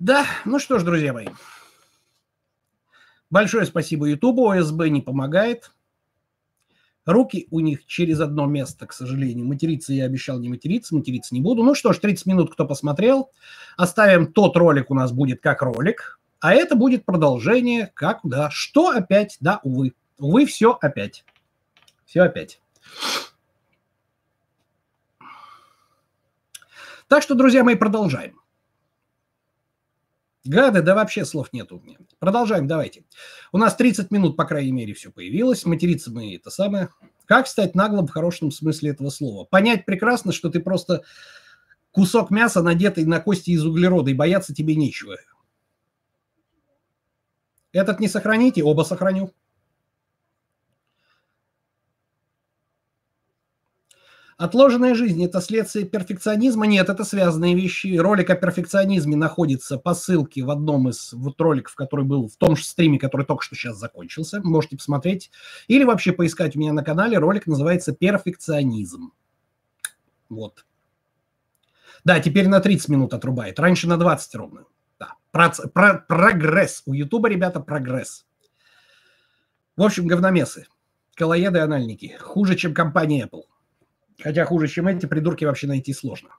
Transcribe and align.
Да, 0.00 0.24
ну 0.46 0.58
что 0.58 0.78
ж, 0.78 0.82
друзья 0.82 1.12
мои. 1.12 1.26
Большое 3.28 3.66
спасибо 3.66 4.06
Ютубу, 4.06 4.48
ОСБ 4.48 4.88
не 4.88 5.02
помогает. 5.02 5.72
Руки 7.04 7.46
у 7.50 7.60
них 7.60 7.84
через 7.84 8.18
одно 8.20 8.46
место, 8.46 8.86
к 8.86 8.94
сожалению. 8.94 9.44
Материться 9.44 9.92
я 9.92 10.06
обещал 10.06 10.40
не 10.40 10.48
материться, 10.48 10.94
материться 10.94 11.34
не 11.34 11.42
буду. 11.42 11.62
Ну 11.62 11.74
что 11.74 11.92
ж, 11.92 11.98
30 11.98 12.24
минут 12.24 12.50
кто 12.50 12.66
посмотрел. 12.66 13.30
Оставим 13.76 14.32
тот 14.32 14.56
ролик 14.56 14.90
у 14.90 14.94
нас 14.94 15.12
будет 15.12 15.42
как 15.42 15.60
ролик, 15.60 16.18
а 16.40 16.54
это 16.54 16.76
будет 16.76 17.04
продолжение 17.04 17.92
как, 17.92 18.20
да, 18.24 18.48
что 18.50 18.88
опять, 18.88 19.36
да, 19.40 19.60
увы. 19.64 19.92
Увы, 20.18 20.46
все 20.46 20.78
опять. 20.80 21.26
Все 22.06 22.22
опять. 22.22 22.62
Так 27.06 27.22
что, 27.22 27.34
друзья 27.34 27.64
мои, 27.64 27.74
продолжаем. 27.74 28.40
Гады, 30.44 30.80
да 30.80 30.94
вообще 30.94 31.24
слов 31.24 31.52
нет 31.52 31.70
у 31.70 31.80
меня. 31.80 31.98
Продолжаем, 32.18 32.66
давайте. 32.66 33.04
У 33.52 33.58
нас 33.58 33.76
30 33.76 34.10
минут, 34.10 34.36
по 34.36 34.44
крайней 34.44 34.72
мере, 34.72 34.94
все 34.94 35.10
появилось. 35.10 35.66
Материться 35.66 36.10
мы 36.10 36.34
это 36.34 36.50
самое. 36.50 36.88
Как 37.26 37.46
стать 37.46 37.74
наглым 37.74 38.06
в 38.06 38.10
хорошем 38.10 38.50
смысле 38.50 38.90
этого 38.90 39.10
слова? 39.10 39.44
Понять 39.44 39.84
прекрасно, 39.84 40.32
что 40.32 40.48
ты 40.48 40.60
просто 40.60 41.02
кусок 41.90 42.30
мяса, 42.30 42.62
надетый 42.62 43.04
на 43.04 43.20
кости 43.20 43.50
из 43.50 43.64
углерода, 43.64 44.10
и 44.10 44.14
бояться 44.14 44.54
тебе 44.54 44.76
нечего. 44.76 45.16
Этот 47.72 48.00
не 48.00 48.08
сохраните, 48.08 48.64
оба 48.64 48.82
сохраню. 48.82 49.32
Отложенная 54.40 54.94
жизнь– 54.94 55.22
это 55.26 55.42
следствие 55.42 55.84
перфекционизма? 55.84 56.66
Нет, 56.66 56.88
это 56.88 57.04
связанные 57.04 57.54
вещи. 57.54 57.98
Ролик 57.98 58.30
о 58.30 58.36
перфекционизме 58.36 59.14
находится 59.14 59.76
по 59.76 59.92
ссылке 59.92 60.42
в 60.42 60.50
одном 60.50 60.88
из 60.88 61.12
вот 61.12 61.38
роликов, 61.38 61.74
который 61.74 62.06
был 62.06 62.26
в 62.26 62.36
том 62.36 62.56
же 62.56 62.64
стриме, 62.64 62.98
который 62.98 63.26
только 63.26 63.44
что 63.44 63.54
сейчас 63.54 63.76
закончился. 63.76 64.40
Можете 64.42 64.78
посмотреть. 64.78 65.30
Или 65.68 65.84
вообще 65.84 66.12
поискать 66.12 66.56
у 66.56 66.58
меня 66.58 66.72
на 66.72 66.82
канале. 66.82 67.18
Ролик 67.18 67.46
называется 67.46 67.92
«Перфекционизм». 67.92 69.12
Вот. 70.30 70.64
Да, 72.04 72.18
теперь 72.18 72.48
на 72.48 72.60
30 72.60 72.88
минут 72.88 73.12
отрубает. 73.12 73.60
Раньше 73.60 73.88
на 73.88 73.98
20 73.98 74.34
ровно. 74.36 74.64
Да. 74.98 75.16
Про, 75.32 75.50
про, 75.50 75.98
прогресс. 75.98 76.82
У 76.86 76.94
Ютуба, 76.94 77.28
ребята, 77.28 77.60
прогресс. 77.60 78.24
В 79.76 79.82
общем, 79.82 80.06
говномесы. 80.06 80.66
Колоеды-анальники. 81.14 82.16
Хуже, 82.18 82.56
чем 82.56 82.72
компания 82.72 83.28
Apple. 83.30 83.49
Хотя 84.22 84.44
хуже, 84.44 84.68
чем 84.68 84.86
эти 84.86 85.06
придурки 85.06 85.44
вообще 85.44 85.66
найти 85.66 85.92
сложно. 85.92 86.30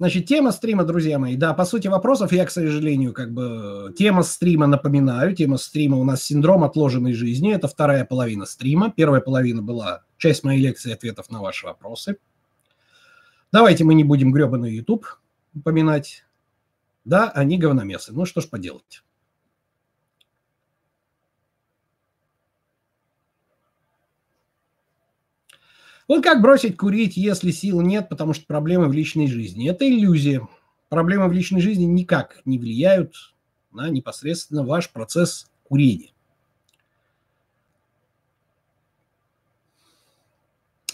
Значит, 0.00 0.26
тема 0.26 0.52
стрима, 0.52 0.84
друзья 0.84 1.18
мои, 1.18 1.34
да, 1.34 1.54
по 1.54 1.64
сути 1.64 1.88
вопросов 1.88 2.30
я, 2.32 2.46
к 2.46 2.52
сожалению, 2.52 3.12
как 3.12 3.34
бы, 3.34 3.92
тема 3.98 4.22
стрима, 4.22 4.68
напоминаю, 4.68 5.34
тема 5.34 5.56
стрима 5.56 5.96
у 5.96 6.04
нас 6.04 6.22
синдром 6.22 6.62
отложенной 6.62 7.14
жизни, 7.14 7.52
это 7.52 7.66
вторая 7.66 8.04
половина 8.04 8.46
стрима, 8.46 8.92
первая 8.96 9.20
половина 9.20 9.60
была 9.60 10.04
часть 10.16 10.44
моей 10.44 10.62
лекции 10.62 10.92
ответов 10.92 11.30
на 11.30 11.42
ваши 11.42 11.66
вопросы. 11.66 12.18
Давайте 13.50 13.82
мы 13.82 13.94
не 13.94 14.04
будем 14.04 14.30
гребаный 14.32 14.72
YouTube 14.72 15.04
упоминать, 15.52 16.24
да, 17.04 17.28
они 17.30 17.58
говномесы, 17.58 18.12
ну 18.12 18.24
что 18.24 18.40
ж 18.40 18.48
поделать. 18.48 19.02
Вот 26.08 26.24
как 26.24 26.40
бросить 26.40 26.78
курить, 26.78 27.18
если 27.18 27.50
сил 27.50 27.82
нет, 27.82 28.08
потому 28.08 28.32
что 28.32 28.46
проблемы 28.46 28.88
в 28.88 28.92
личной 28.92 29.26
жизни? 29.26 29.70
Это 29.70 29.86
иллюзия. 29.86 30.48
Проблемы 30.88 31.28
в 31.28 31.32
личной 31.32 31.60
жизни 31.60 31.84
никак 31.84 32.40
не 32.46 32.58
влияют 32.58 33.14
на 33.72 33.90
непосредственно 33.90 34.64
ваш 34.64 34.90
процесс 34.90 35.50
курения. 35.64 36.12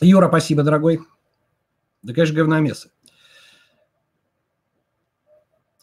Юра, 0.01 0.29
спасибо, 0.29 0.65
дорогой. 0.65 1.01
Да, 2.03 2.13
конечно, 2.13 2.35
говномесы. 2.35 2.91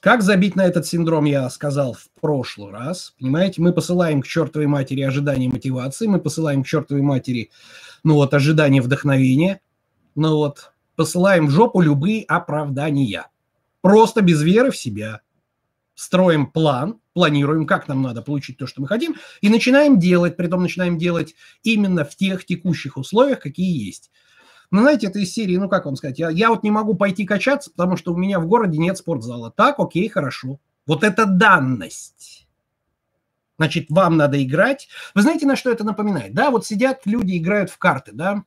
Как 0.01 0.23
забить 0.23 0.55
на 0.55 0.65
этот 0.65 0.87
синдром, 0.87 1.25
я 1.25 1.47
сказал 1.51 1.93
в 1.93 2.09
прошлый 2.19 2.71
раз. 2.71 3.13
Понимаете, 3.19 3.61
мы 3.61 3.71
посылаем 3.71 4.23
к 4.23 4.27
чертовой 4.27 4.65
матери 4.65 5.01
ожидания 5.01 5.47
мотивации, 5.47 6.07
мы 6.07 6.19
посылаем 6.19 6.63
к 6.63 6.67
чертовой 6.67 7.03
матери, 7.03 7.51
ну 8.03 8.15
вот, 8.15 8.33
ожидания 8.33 8.81
вдохновения, 8.81 9.61
ну 10.15 10.37
вот, 10.37 10.73
посылаем 10.95 11.45
в 11.45 11.51
жопу 11.51 11.81
любые 11.81 12.23
оправдания. 12.23 13.27
Просто 13.81 14.21
без 14.21 14.41
веры 14.41 14.71
в 14.71 14.77
себя. 14.77 15.21
Строим 15.93 16.47
план, 16.47 16.99
планируем, 17.13 17.67
как 17.67 17.87
нам 17.87 18.01
надо 18.01 18.23
получить 18.23 18.57
то, 18.57 18.65
что 18.65 18.81
мы 18.81 18.87
хотим, 18.87 19.17
и 19.41 19.49
начинаем 19.49 19.99
делать, 19.99 20.35
при 20.35 20.47
том 20.47 20.63
начинаем 20.63 20.97
делать 20.97 21.35
именно 21.61 22.05
в 22.05 22.15
тех 22.15 22.43
текущих 22.43 22.97
условиях, 22.97 23.39
какие 23.39 23.85
есть. 23.85 24.09
Ну, 24.71 24.81
знаете, 24.81 25.07
это 25.07 25.19
из 25.19 25.33
серии, 25.33 25.57
ну, 25.57 25.69
как 25.69 25.85
вам 25.85 25.95
сказать, 25.95 26.17
я, 26.17 26.29
я 26.29 26.49
вот 26.49 26.63
не 26.63 26.71
могу 26.71 26.95
пойти 26.95 27.25
качаться, 27.25 27.71
потому 27.71 27.97
что 27.97 28.13
у 28.13 28.17
меня 28.17 28.39
в 28.39 28.47
городе 28.47 28.77
нет 28.77 28.97
спортзала. 28.97 29.51
Так, 29.51 29.79
окей, 29.79 30.07
хорошо. 30.07 30.59
Вот 30.87 31.03
это 31.03 31.25
данность. 31.25 32.47
Значит, 33.57 33.87
вам 33.89 34.17
надо 34.17 34.41
играть. 34.43 34.87
Вы 35.13 35.21
знаете, 35.21 35.45
на 35.45 35.55
что 35.55 35.69
это 35.69 35.83
напоминает? 35.83 36.33
Да, 36.33 36.49
вот 36.51 36.65
сидят 36.65 37.01
люди, 37.05 37.37
играют 37.37 37.69
в 37.69 37.77
карты, 37.77 38.11
да, 38.13 38.43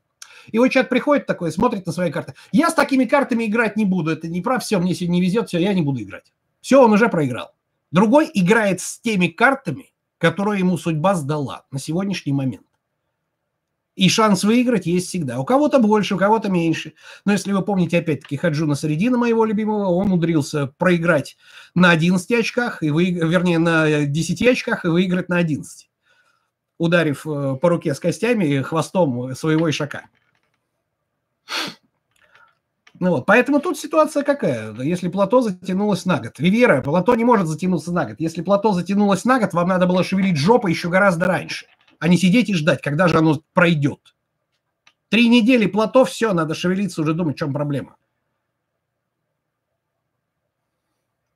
и 0.53 0.59
вот 0.59 0.69
человек 0.69 0.91
приходит 0.91 1.27
такой, 1.27 1.53
смотрит 1.53 1.87
на 1.87 1.93
свои 1.93 2.11
карты. 2.11 2.35
Я 2.53 2.71
с 2.71 2.75
такими 2.75 3.05
картами 3.05 3.45
играть 3.45 3.77
не 3.77 3.85
буду. 3.85 4.11
Это 4.11 4.29
не 4.29 4.41
прав, 4.41 4.63
все, 4.63 4.79
мне 4.79 4.95
сегодня 4.95 5.15
не 5.15 5.23
везет, 5.23 5.49
все, 5.49 5.59
я 5.59 5.73
не 5.75 5.83
буду 5.83 6.03
играть. 6.03 6.33
Все, 6.61 6.83
он 6.83 6.93
уже 6.93 7.09
проиграл. 7.09 7.55
Другой 7.91 8.31
играет 8.33 8.81
с 8.81 8.99
теми 9.01 9.29
картами, 9.29 9.93
которые 10.19 10.59
ему 10.59 10.77
судьба 10.77 11.15
сдала 11.15 11.65
на 11.71 11.79
сегодняшний 11.79 12.33
момент. 12.33 12.67
И 13.95 14.09
шанс 14.09 14.43
выиграть 14.43 14.87
есть 14.87 15.09
всегда. 15.09 15.39
У 15.39 15.45
кого-то 15.45 15.79
больше, 15.79 16.17
у 16.17 16.19
кого-то 16.19 16.49
меньше. 16.49 16.95
Но 17.25 17.33
если 17.33 17.53
вы 17.53 17.63
помните, 17.63 17.99
опять-таки, 17.99 18.37
Хаджуна 18.37 18.75
Средина, 18.75 19.19
моего 19.19 19.45
любимого, 19.45 19.87
он 19.87 20.07
умудрился 20.07 20.67
проиграть 20.79 21.37
на 21.75 21.91
11 21.91 22.31
очках, 22.33 22.83
и 22.83 22.91
вы, 22.91 23.11
вернее, 23.11 23.59
на 23.59 24.05
10 24.05 24.43
очках 24.43 24.85
и 24.85 24.89
выиграть 24.89 25.29
на 25.29 25.39
11, 25.39 25.89
ударив 26.79 27.25
э, 27.25 27.57
по 27.61 27.69
руке 27.69 27.95
с 27.95 28.01
костями 28.01 28.63
хвостом 28.63 29.35
своего 29.37 29.71
ишака. 29.71 30.07
Ну 32.99 33.11
вот, 33.11 33.27
поэтому 33.27 33.61
тут 33.61 33.79
ситуация 33.79 34.25
какая? 34.25 34.73
Если 34.81 35.09
плато 35.09 35.41
затянулось 35.41 36.05
на 36.05 36.19
год. 36.19 36.41
Ривера, 36.41 36.81
плато 36.81 37.15
не 37.15 37.25
может 37.25 37.47
затянуться 37.47 37.93
на 37.93 38.07
год. 38.07 38.17
Если 38.19 38.43
плато 38.43 38.73
затянулось 38.73 39.25
на 39.25 39.39
год, 39.39 39.53
вам 39.53 39.69
надо 39.69 39.87
было 39.87 40.03
шевелить 40.03 40.37
жопой 40.37 40.73
еще 40.73 40.89
гораздо 40.89 41.27
раньше– 41.27 41.67
а 41.99 42.09
не 42.09 42.17
сидеть 42.17 42.49
и 42.49 42.55
ждать, 42.55 42.83
когда 42.83 43.09
же 43.09 43.19
оно 43.19 43.43
пройдет. 43.53 44.15
Три 45.09 45.29
недели 45.29 45.67
плато, 45.67 46.05
все, 46.05 46.33
надо 46.33 46.55
шевелиться, 46.55 47.03
уже 47.03 47.15
думать, 47.15 47.37
в 47.37 47.39
чем 47.39 47.53
проблема. 47.53 47.97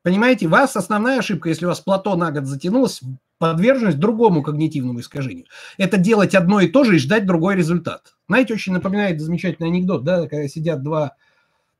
Понимаете, 0.02 0.46
вас 0.48 0.76
основная 0.76 1.18
ошибка, 1.18 1.48
если 1.48 1.66
у 1.66 1.68
вас 1.68 1.80
плато 1.80 2.16
на 2.16 2.30
год 2.30 2.46
затянулось, 2.46 3.02
подверженность 3.38 3.98
другому 3.98 4.42
когнитивному 4.42 5.00
искажению. 5.00 5.46
Это 5.76 5.96
делать 5.96 6.34
одно 6.34 6.60
и 6.60 6.68
то 6.68 6.84
же 6.84 6.96
и 6.96 6.98
ждать 6.98 7.26
другой 7.26 7.56
результат. 7.56 8.16
Знаете, 8.28 8.54
очень 8.54 8.72
напоминает 8.72 9.20
замечательный 9.20 9.68
анекдот, 9.68 10.04
да, 10.04 10.26
когда 10.28 10.48
сидят 10.48 10.82
два 10.82 11.16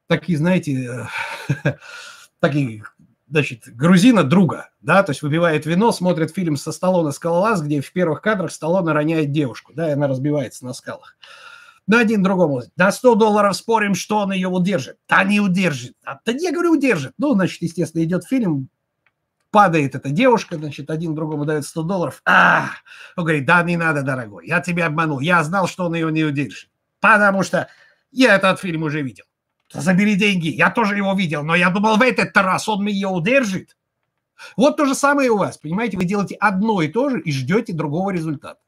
такие, 0.08 0.38
знаете, 0.38 1.08
такие 2.40 2.84
значит, 3.28 3.64
грузина 3.66 4.24
друга, 4.24 4.70
да, 4.80 5.02
то 5.02 5.10
есть 5.10 5.22
выпивает 5.22 5.66
вино, 5.66 5.92
смотрит 5.92 6.34
фильм 6.34 6.56
со 6.56 6.72
Сталлоне 6.72 7.12
«Скалолаз», 7.12 7.62
где 7.62 7.80
в 7.80 7.92
первых 7.92 8.22
кадрах 8.22 8.52
Сталлоне 8.52 8.92
роняет 8.92 9.32
девушку, 9.32 9.72
да, 9.74 9.88
и 9.88 9.92
она 9.92 10.08
разбивается 10.08 10.64
на 10.64 10.72
скалах. 10.72 11.16
Но 11.86 11.96
один 11.96 12.22
другому, 12.22 12.62
на 12.76 12.92
100 12.92 13.14
долларов 13.14 13.56
спорим, 13.56 13.94
что 13.94 14.18
он 14.18 14.32
ее 14.32 14.48
удержит. 14.48 14.98
Да 15.08 15.24
не 15.24 15.40
удержит. 15.40 15.94
А, 16.04 16.18
да 16.22 16.32
я 16.32 16.52
говорю, 16.52 16.72
удержит. 16.72 17.14
Ну, 17.16 17.32
значит, 17.32 17.62
естественно, 17.62 18.04
идет 18.04 18.24
фильм, 18.24 18.68
падает 19.50 19.94
эта 19.94 20.10
девушка, 20.10 20.56
значит, 20.56 20.90
один 20.90 21.14
другому 21.14 21.46
дает 21.46 21.64
100 21.64 21.82
долларов. 21.84 22.20
А, 22.26 22.66
он 23.16 23.24
говорит, 23.24 23.46
да 23.46 23.62
не 23.62 23.78
надо, 23.78 24.02
дорогой, 24.02 24.46
я 24.46 24.60
тебя 24.60 24.86
обманул. 24.86 25.20
Я 25.20 25.42
знал, 25.42 25.66
что 25.66 25.86
он 25.86 25.94
ее 25.94 26.12
не 26.12 26.24
удержит. 26.24 26.68
Потому 27.00 27.42
что 27.42 27.68
я 28.10 28.36
этот 28.36 28.60
фильм 28.60 28.82
уже 28.82 29.00
видел 29.00 29.24
забери 29.72 30.14
деньги. 30.14 30.48
Я 30.48 30.70
тоже 30.70 30.96
его 30.96 31.14
видел, 31.14 31.42
но 31.42 31.54
я 31.54 31.70
думал, 31.70 31.96
в 31.96 32.02
этот 32.02 32.36
раз 32.36 32.68
он 32.68 32.84
меня 32.84 33.10
удержит. 33.10 33.76
Вот 34.56 34.76
то 34.76 34.86
же 34.86 34.94
самое 34.94 35.30
у 35.30 35.38
вас, 35.38 35.58
понимаете? 35.58 35.96
Вы 35.96 36.04
делаете 36.04 36.36
одно 36.36 36.80
и 36.82 36.88
то 36.88 37.08
же 37.10 37.20
и 37.20 37.32
ждете 37.32 37.72
другого 37.72 38.10
результата. 38.10 38.60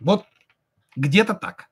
Вот 0.00 0.24
где-то 0.96 1.34
так. 1.34 1.68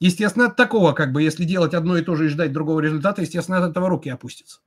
Естественно, 0.00 0.46
от 0.46 0.56
такого, 0.56 0.92
как 0.92 1.12
бы, 1.12 1.22
если 1.22 1.44
делать 1.44 1.74
одно 1.74 1.96
и 1.96 2.02
то 2.02 2.14
же 2.14 2.26
и 2.26 2.28
ждать 2.28 2.52
другого 2.52 2.80
результата, 2.80 3.22
естественно, 3.22 3.58
от 3.58 3.70
этого 3.70 3.88
руки 3.88 4.08
опустятся. 4.08 4.60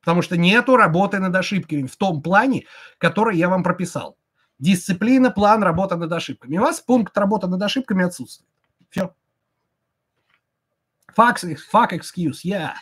Потому 0.00 0.22
что 0.22 0.36
нету 0.36 0.76
работы 0.76 1.18
над 1.18 1.34
ошибками 1.34 1.86
в 1.86 1.96
том 1.96 2.22
плане, 2.22 2.64
который 2.98 3.36
я 3.36 3.48
вам 3.48 3.62
прописал. 3.62 4.16
Дисциплина, 4.58 5.30
план, 5.30 5.62
работа 5.62 5.96
над 5.96 6.12
ошибками. 6.12 6.58
У 6.58 6.62
вас 6.62 6.80
пункт 6.80 7.16
работы 7.18 7.46
над 7.46 7.62
ошибками 7.62 8.04
отсутствует. 8.04 8.48
Все. 8.88 9.14
Fuck, 11.16 11.38
fuck 11.70 11.92
excuse, 11.92 12.44
yeah. 12.44 12.74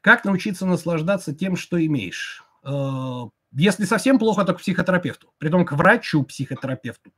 Как 0.00 0.24
научиться 0.24 0.66
наслаждаться 0.66 1.32
тем, 1.32 1.56
что 1.56 1.84
имеешь? 1.84 2.44
Э, 2.64 3.28
если 3.52 3.84
совсем 3.84 4.18
плохо, 4.18 4.44
то 4.44 4.52
к 4.54 4.58
психотерапевту. 4.58 5.32
Притом 5.38 5.64
к 5.64 5.72
врачу-психотерапевту. 5.72 7.12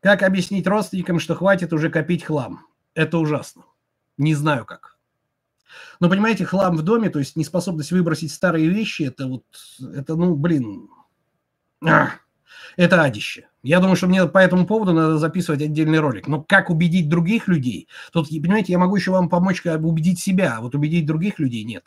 Как 0.00 0.22
объяснить 0.22 0.66
родственникам, 0.66 1.18
что 1.18 1.34
хватит 1.34 1.72
уже 1.72 1.88
копить 1.88 2.24
хлам? 2.24 2.66
Это 2.92 3.16
ужасно. 3.16 3.64
Не 4.18 4.34
знаю 4.34 4.66
как. 4.66 4.93
Но 6.00 6.08
понимаете, 6.08 6.44
хлам 6.44 6.76
в 6.76 6.82
доме, 6.82 7.10
то 7.10 7.18
есть 7.18 7.36
неспособность 7.36 7.92
выбросить 7.92 8.32
старые 8.32 8.68
вещи, 8.68 9.02
это 9.02 9.26
вот, 9.26 9.44
это, 9.94 10.16
ну, 10.16 10.34
блин, 10.34 10.88
а, 11.84 12.10
это 12.76 13.02
адище. 13.02 13.48
Я 13.62 13.80
думаю, 13.80 13.96
что 13.96 14.06
мне 14.06 14.26
по 14.26 14.38
этому 14.38 14.66
поводу 14.66 14.92
надо 14.92 15.18
записывать 15.18 15.62
отдельный 15.62 16.00
ролик. 16.00 16.28
Но 16.28 16.42
как 16.42 16.70
убедить 16.70 17.08
других 17.08 17.48
людей? 17.48 17.88
Тут, 18.12 18.28
понимаете, 18.28 18.72
я 18.72 18.78
могу 18.78 18.96
еще 18.96 19.10
вам 19.10 19.28
помочь 19.28 19.64
убедить 19.64 20.20
себя, 20.20 20.56
а 20.58 20.60
вот 20.60 20.74
убедить 20.74 21.06
других 21.06 21.38
людей 21.38 21.64
нет. 21.64 21.84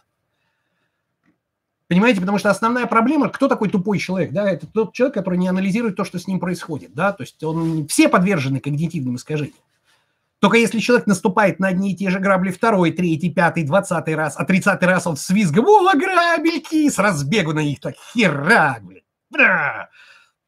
Понимаете, 1.87 2.19
потому 2.19 2.37
что 2.37 2.49
основная 2.49 2.85
проблема, 2.85 3.29
кто 3.29 3.47
такой 3.47 3.69
тупой 3.69 3.97
человек, 3.97 4.33
да, 4.33 4.49
это 4.49 4.67
тот 4.67 4.93
человек, 4.93 5.13
который 5.13 5.39
не 5.39 5.47
анализирует 5.47 5.95
то, 5.95 6.03
что 6.03 6.19
с 6.19 6.27
ним 6.27 6.39
происходит, 6.39 6.93
да, 6.93 7.13
то 7.13 7.23
есть 7.23 7.41
он, 7.43 7.87
все 7.87 8.09
подвержены 8.09 8.59
когнитивным 8.59 9.15
искажениям. 9.15 9.55
Только 10.39 10.57
если 10.57 10.79
человек 10.79 11.07
наступает 11.07 11.59
на 11.59 11.69
одни 11.69 11.93
и 11.93 11.95
те 11.95 12.11
же 12.11 12.19
грабли 12.19 12.51
второй, 12.51 12.91
третий, 12.91 13.31
пятый, 13.31 13.63
двадцатый 13.63 14.15
раз, 14.15 14.35
а 14.37 14.45
тридцатый 14.45 14.87
раз 14.87 15.07
он 15.07 15.17
с 15.17 15.29
визгом 15.31 15.65
«О, 15.65 15.93
грабельки!» 15.93 16.89
с 16.89 16.99
разбегу 16.99 17.53
на 17.53 17.63
них 17.63 17.79
так 17.79 17.95
хера, 18.13 18.77
блин. 18.81 19.01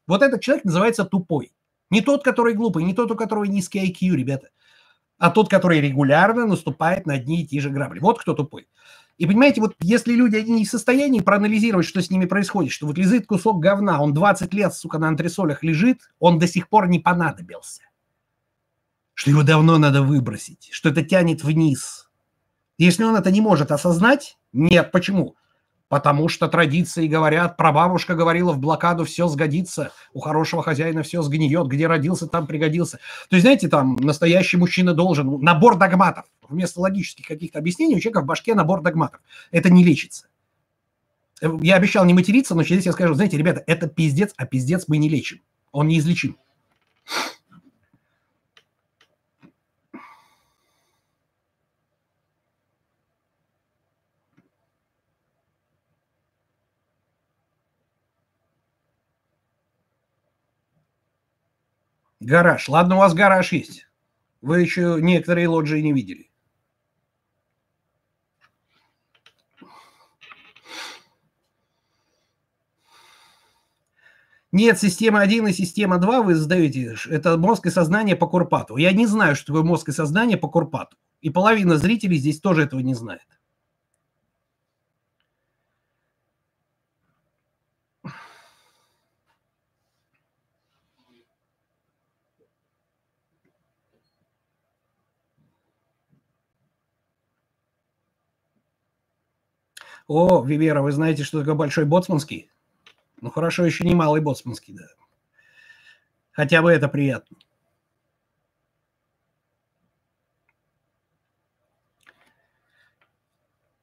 Вот 0.08 0.22
этот 0.22 0.42
человек 0.42 0.66
называется 0.66 1.06
тупой. 1.06 1.52
Не 1.90 2.02
тот, 2.02 2.24
который 2.24 2.54
глупый, 2.54 2.84
не 2.84 2.94
тот, 2.94 3.10
у 3.12 3.16
которого 3.16 3.46
низкий 3.46 3.80
IQ, 3.80 4.16
ребята, 4.16 4.50
а 5.18 5.32
тот, 5.32 5.50
который 5.50 5.82
регулярно 5.82 6.46
наступает 6.46 7.08
на 7.08 7.16
одни 7.16 7.42
и 7.42 7.48
те 7.48 7.60
же 7.60 7.72
грабли. 7.72 8.00
Вот 8.00 8.20
кто 8.20 8.34
тупой. 8.34 8.68
И 9.18 9.26
понимаете, 9.26 9.60
вот 9.60 9.76
если 9.80 10.14
люди 10.14 10.38
они 10.38 10.52
не 10.52 10.66
в 10.66 10.70
состоянии 10.70 11.20
проанализировать, 11.20 11.86
что 11.86 12.02
с 12.02 12.12
ними 12.12 12.26
происходит, 12.26 12.72
что 12.72 12.86
вот 12.86 12.98
лежит 12.98 13.26
кусок 13.26 13.60
говна, 13.60 14.02
он 14.02 14.14
20 14.14 14.54
лет, 14.54 14.74
сука, 14.74 15.00
на 15.00 15.10
антресолях 15.10 15.64
лежит, 15.64 16.10
он 16.20 16.38
до 16.38 16.48
сих 16.48 16.70
пор 16.70 16.88
не 16.88 17.00
понадобился. 17.00 17.82
Что 19.20 19.32
его 19.32 19.44
давно 19.44 19.78
надо 19.78 20.02
выбросить, 20.02 20.70
что 20.72 20.88
это 20.88 21.04
тянет 21.04 21.44
вниз. 21.44 22.10
Если 22.78 23.04
он 23.04 23.18
это 23.18 23.32
не 23.32 23.42
может 23.42 23.70
осознать, 23.70 24.38
нет, 24.54 24.94
почему? 24.94 25.36
Потому 25.90 26.30
что 26.30 26.48
традиции 26.48 27.06
говорят, 27.06 27.58
прабабушка 27.58 28.16
говорила, 28.16 28.54
в 28.54 28.60
блокаду 28.60 29.04
все 29.04 29.28
сгодится, 29.28 29.92
у 30.14 30.22
хорошего 30.22 30.64
хозяина 30.64 31.04
все 31.04 31.22
сгниет, 31.22 31.68
где 31.68 31.88
родился, 31.88 32.28
там 32.28 32.48
пригодился. 32.48 33.00
То 33.30 33.36
есть, 33.36 33.44
знаете, 33.44 33.68
там 33.68 33.98
настоящий 33.98 34.56
мужчина 34.56 34.94
должен, 34.94 35.42
набор 35.42 35.76
догматов, 35.78 36.24
вместо 36.48 36.80
логических 36.80 37.28
каких-то 37.28 37.60
объяснений 37.60 37.98
у 37.98 38.00
человека 38.00 38.22
в 38.22 38.26
башке 38.26 38.56
набор 38.56 38.82
догматов. 38.82 39.20
Это 39.52 39.70
не 39.70 39.84
лечится. 39.84 40.28
Я 41.42 41.76
обещал 41.76 42.06
не 42.06 42.14
материться, 42.14 42.56
но 42.56 42.64
здесь 42.64 42.86
я 42.86 42.94
скажу, 42.94 43.16
знаете, 43.16 43.36
ребята, 43.36 43.62
это 43.68 43.90
пиздец, 43.90 44.32
а 44.38 44.46
пиздец 44.46 44.86
мы 44.88 44.96
не 44.96 45.10
лечим. 45.10 45.42
Он 45.74 45.90
неизлечим. 45.90 46.38
Гараж. 62.20 62.68
Ладно, 62.68 62.96
у 62.96 63.00
вас 63.00 63.14
гараж 63.14 63.52
есть. 63.54 63.88
Вы 64.42 64.62
еще 64.62 64.98
некоторые 65.00 65.48
лоджии 65.48 65.80
не 65.80 65.94
видели. 65.94 66.30
Нет, 74.52 74.80
система 74.80 75.22
1 75.22 75.48
и 75.48 75.54
система 75.54 76.00
2 76.00 76.24
вы 76.24 76.34
задаете, 76.34 76.96
это 77.08 77.38
мозг 77.38 77.68
и 77.68 77.70
сознание 77.70 78.16
по 78.16 78.28
Курпату. 78.28 78.78
Я 78.78 78.92
не 78.94 79.06
знаю, 79.06 79.36
что 79.36 79.48
такое 79.48 79.64
мозг 79.64 79.90
и 79.90 79.92
сознание 79.92 80.38
по 80.38 80.50
Курпату. 80.50 80.98
И 81.22 81.30
половина 81.30 81.78
зрителей 81.78 82.18
здесь 82.18 82.42
тоже 82.42 82.64
этого 82.64 82.80
не 82.80 82.96
знает. 82.96 83.39
О, 100.10 100.44
Вивера, 100.44 100.82
вы 100.82 100.92
знаете, 100.92 101.24
что 101.24 101.40
такое 101.40 101.54
большой 101.54 101.86
боцманский? 101.86 102.50
Ну 103.22 103.30
хорошо, 103.30 103.64
еще 103.64 103.86
не 103.86 103.94
малый 103.94 104.22
боцманский, 104.22 104.74
да. 104.74 104.88
Хотя 106.32 106.64
бы 106.64 106.72
это 106.72 106.88
приятно. 106.88 107.38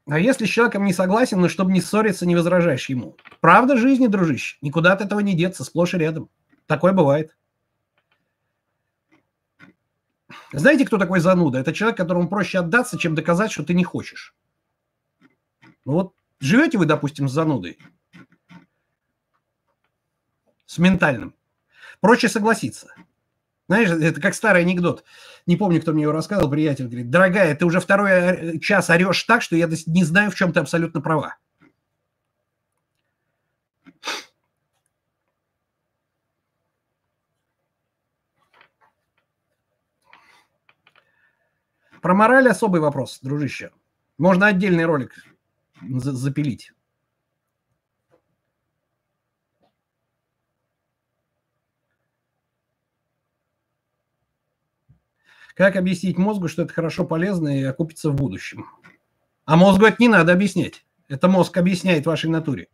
А 0.08 0.18
если 0.18 0.46
с 0.46 0.48
человеком 0.48 0.84
не 0.84 0.92
согласен, 0.92 1.40
но 1.40 1.48
чтобы 1.48 1.70
не 1.70 1.80
ссориться, 1.80 2.26
не 2.26 2.34
возражаешь 2.34 2.88
ему. 2.88 3.16
Правда 3.40 3.76
жизни, 3.76 4.08
дружище. 4.08 4.58
Никуда 4.62 4.94
от 4.94 5.02
этого 5.02 5.20
не 5.20 5.36
деться, 5.36 5.62
сплошь 5.62 5.94
и 5.94 5.98
рядом. 5.98 6.28
Такое 6.66 6.92
бывает. 6.92 7.36
Знаете, 10.52 10.86
кто 10.86 10.98
такой 10.98 11.20
зануда? 11.20 11.60
Это 11.60 11.72
человек, 11.72 11.96
которому 11.96 12.28
проще 12.28 12.58
отдаться, 12.58 12.98
чем 12.98 13.14
доказать, 13.14 13.52
что 13.52 13.62
ты 13.62 13.74
не 13.74 13.84
хочешь. 13.84 14.34
Ну 15.84 15.92
вот 15.92 16.15
живете 16.40 16.78
вы, 16.78 16.86
допустим, 16.86 17.28
с 17.28 17.32
занудой, 17.32 17.78
с 20.66 20.78
ментальным, 20.78 21.34
проще 22.00 22.28
согласиться. 22.28 22.94
Знаешь, 23.68 23.90
это 23.90 24.20
как 24.20 24.34
старый 24.34 24.62
анекдот. 24.62 25.04
Не 25.46 25.56
помню, 25.56 25.80
кто 25.80 25.92
мне 25.92 26.02
его 26.02 26.12
рассказывал, 26.12 26.50
приятель 26.50 26.86
говорит, 26.86 27.10
дорогая, 27.10 27.54
ты 27.56 27.66
уже 27.66 27.80
второй 27.80 28.60
час 28.60 28.90
орешь 28.90 29.24
так, 29.24 29.42
что 29.42 29.56
я 29.56 29.68
не 29.86 30.04
знаю, 30.04 30.30
в 30.30 30.36
чем 30.36 30.52
ты 30.52 30.60
абсолютно 30.60 31.00
права. 31.00 31.36
Про 42.00 42.14
мораль 42.14 42.48
особый 42.48 42.80
вопрос, 42.80 43.18
дружище. 43.20 43.72
Можно 44.16 44.46
отдельный 44.46 44.84
ролик 44.84 45.12
запилить. 45.82 46.72
Как 55.54 55.76
объяснить 55.76 56.18
мозгу, 56.18 56.48
что 56.48 56.62
это 56.62 56.74
хорошо, 56.74 57.06
полезно 57.06 57.48
и 57.58 57.62
окупится 57.62 58.10
в 58.10 58.14
будущем? 58.14 58.66
А 59.46 59.56
мозгу 59.56 59.86
это 59.86 59.96
не 60.00 60.08
надо 60.08 60.32
объяснять. 60.32 60.84
Это 61.08 61.28
мозг 61.28 61.56
объясняет 61.56 62.04
вашей 62.04 62.28
натуре. 62.28 62.68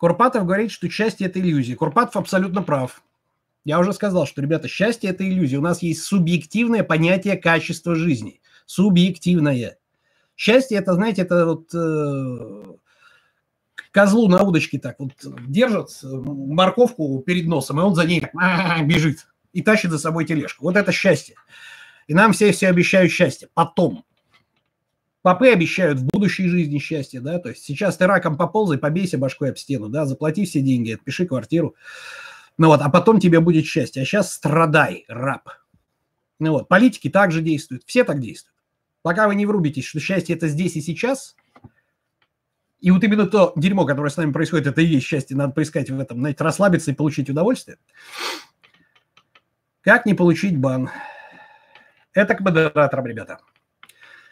Курпатов 0.00 0.46
говорит, 0.46 0.70
что 0.70 0.88
счастье– 0.88 1.26
это 1.28 1.40
иллюзия. 1.40 1.76
Курпатов 1.76 2.16
абсолютно 2.16 2.62
прав. 2.62 3.02
Я 3.64 3.78
уже 3.78 3.92
сказал, 3.92 4.26
что, 4.26 4.40
ребята, 4.40 4.66
счастье– 4.66 5.10
это 5.10 5.28
иллюзия. 5.28 5.58
У 5.58 5.62
нас 5.62 5.82
есть 5.82 6.04
субъективное 6.04 6.82
понятие 6.82 7.36
качества 7.36 7.94
жизни. 7.94 8.40
Субъективное. 8.64 9.76
Счастье– 10.36 10.78
это, 10.78 10.94
знаете, 10.94 11.20
это 11.20 11.44
вот 11.44 11.74
э, 11.74 12.62
козлу 13.90 14.28
на 14.28 14.42
удочке 14.42 14.78
так 14.78 14.96
вот 15.00 15.12
держат 15.46 15.90
морковку 16.02 17.20
перед 17.20 17.46
носом, 17.46 17.78
и 17.78 17.82
он 17.82 17.94
за 17.94 18.06
ней 18.06 18.22
бежит 18.84 19.26
и 19.52 19.60
тащит 19.60 19.90
за 19.90 19.98
собой 19.98 20.24
тележку. 20.24 20.64
Вот 20.64 20.76
это 20.76 20.92
счастье. 20.92 21.34
И 22.06 22.14
нам 22.14 22.32
все 22.32 22.52
все 22.52 22.68
обещают 22.68 23.12
счастье. 23.12 23.48
Потом. 23.52 24.02
Попы 25.22 25.48
обещают 25.48 25.98
в 25.98 26.06
будущей 26.06 26.48
жизни 26.48 26.78
счастье, 26.78 27.20
да, 27.20 27.38
то 27.38 27.50
есть 27.50 27.62
сейчас 27.62 27.98
ты 27.98 28.06
раком 28.06 28.38
поползай, 28.38 28.78
побейся 28.78 29.18
башкой 29.18 29.50
об 29.50 29.58
стену, 29.58 29.88
да, 29.88 30.06
заплати 30.06 30.46
все 30.46 30.60
деньги, 30.60 30.92
отпиши 30.92 31.26
квартиру, 31.26 31.76
ну 32.56 32.68
вот, 32.68 32.80
а 32.80 32.88
потом 32.88 33.20
тебе 33.20 33.40
будет 33.40 33.66
счастье, 33.66 34.02
а 34.02 34.04
сейчас 34.06 34.32
страдай, 34.32 35.04
раб. 35.08 35.48
Ну 36.38 36.52
вот, 36.52 36.68
политики 36.68 37.10
также 37.10 37.42
действуют, 37.42 37.82
все 37.84 38.02
так 38.02 38.18
действуют. 38.18 38.56
Пока 39.02 39.28
вы 39.28 39.34
не 39.34 39.44
врубитесь, 39.44 39.84
что 39.84 40.00
счастье 40.00 40.34
это 40.34 40.48
здесь 40.48 40.76
и 40.76 40.80
сейчас, 40.80 41.36
и 42.80 42.90
вот 42.90 43.04
именно 43.04 43.26
то 43.26 43.52
дерьмо, 43.56 43.84
которое 43.84 44.08
с 44.08 44.16
нами 44.16 44.32
происходит, 44.32 44.68
это 44.68 44.80
и 44.80 44.86
есть 44.86 45.06
счастье, 45.06 45.36
надо 45.36 45.52
поискать 45.52 45.90
в 45.90 46.00
этом, 46.00 46.18
знаете, 46.18 46.42
расслабиться 46.42 46.90
и 46.90 46.94
получить 46.94 47.28
удовольствие. 47.28 47.76
Как 49.82 50.06
не 50.06 50.14
получить 50.14 50.56
бан? 50.56 50.90
Это 52.14 52.34
к 52.34 52.40
модераторам, 52.40 53.06
ребята. 53.06 53.38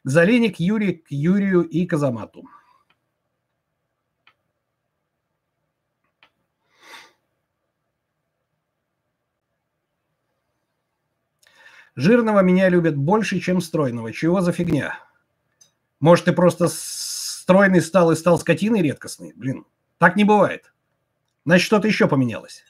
К 0.05 0.09
Залине, 0.09 0.50
к 0.50 0.61
Юрию, 0.61 1.02
к 1.02 1.11
Юрию 1.11 1.62
и 1.62 1.87
Казамату. 1.87 2.45
Жирного 11.99 12.40
меня 12.40 12.69
любят 12.69 12.97
больше, 12.97 13.40
чем 13.40 13.61
стройного. 13.61 14.12
Чего 14.12 14.40
за 14.40 14.52
фигня? 14.52 15.00
Может, 15.99 16.26
ты 16.26 16.33
просто 16.33 16.69
стройный 16.69 17.81
стал 17.81 18.12
и 18.12 18.14
стал 18.14 18.38
скотиной 18.38 18.83
редкостной? 18.83 19.33
Блин, 19.35 19.67
так 19.99 20.14
не 20.14 20.23
бывает. 20.23 20.73
Значит, 21.45 21.67
что-то 21.67 21.88
еще 21.88 22.07
поменялось. 22.07 22.64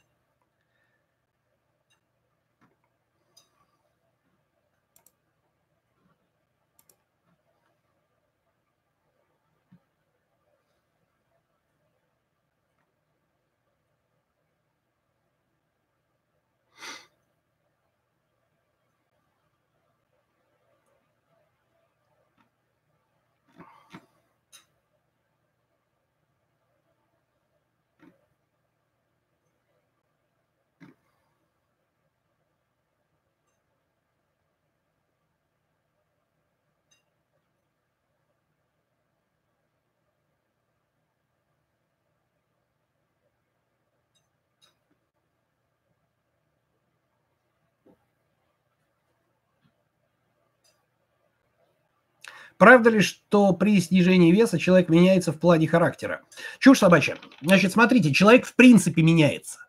Правда 52.58 52.90
ли, 52.90 53.00
что 53.00 53.52
при 53.52 53.80
снижении 53.80 54.32
веса 54.32 54.58
человек 54.58 54.88
меняется 54.88 55.32
в 55.32 55.38
плане 55.38 55.68
характера? 55.68 56.22
Чушь 56.58 56.80
собачья. 56.80 57.16
Значит, 57.40 57.72
смотрите, 57.72 58.12
человек 58.12 58.46
в 58.46 58.54
принципе 58.56 59.02
меняется. 59.02 59.60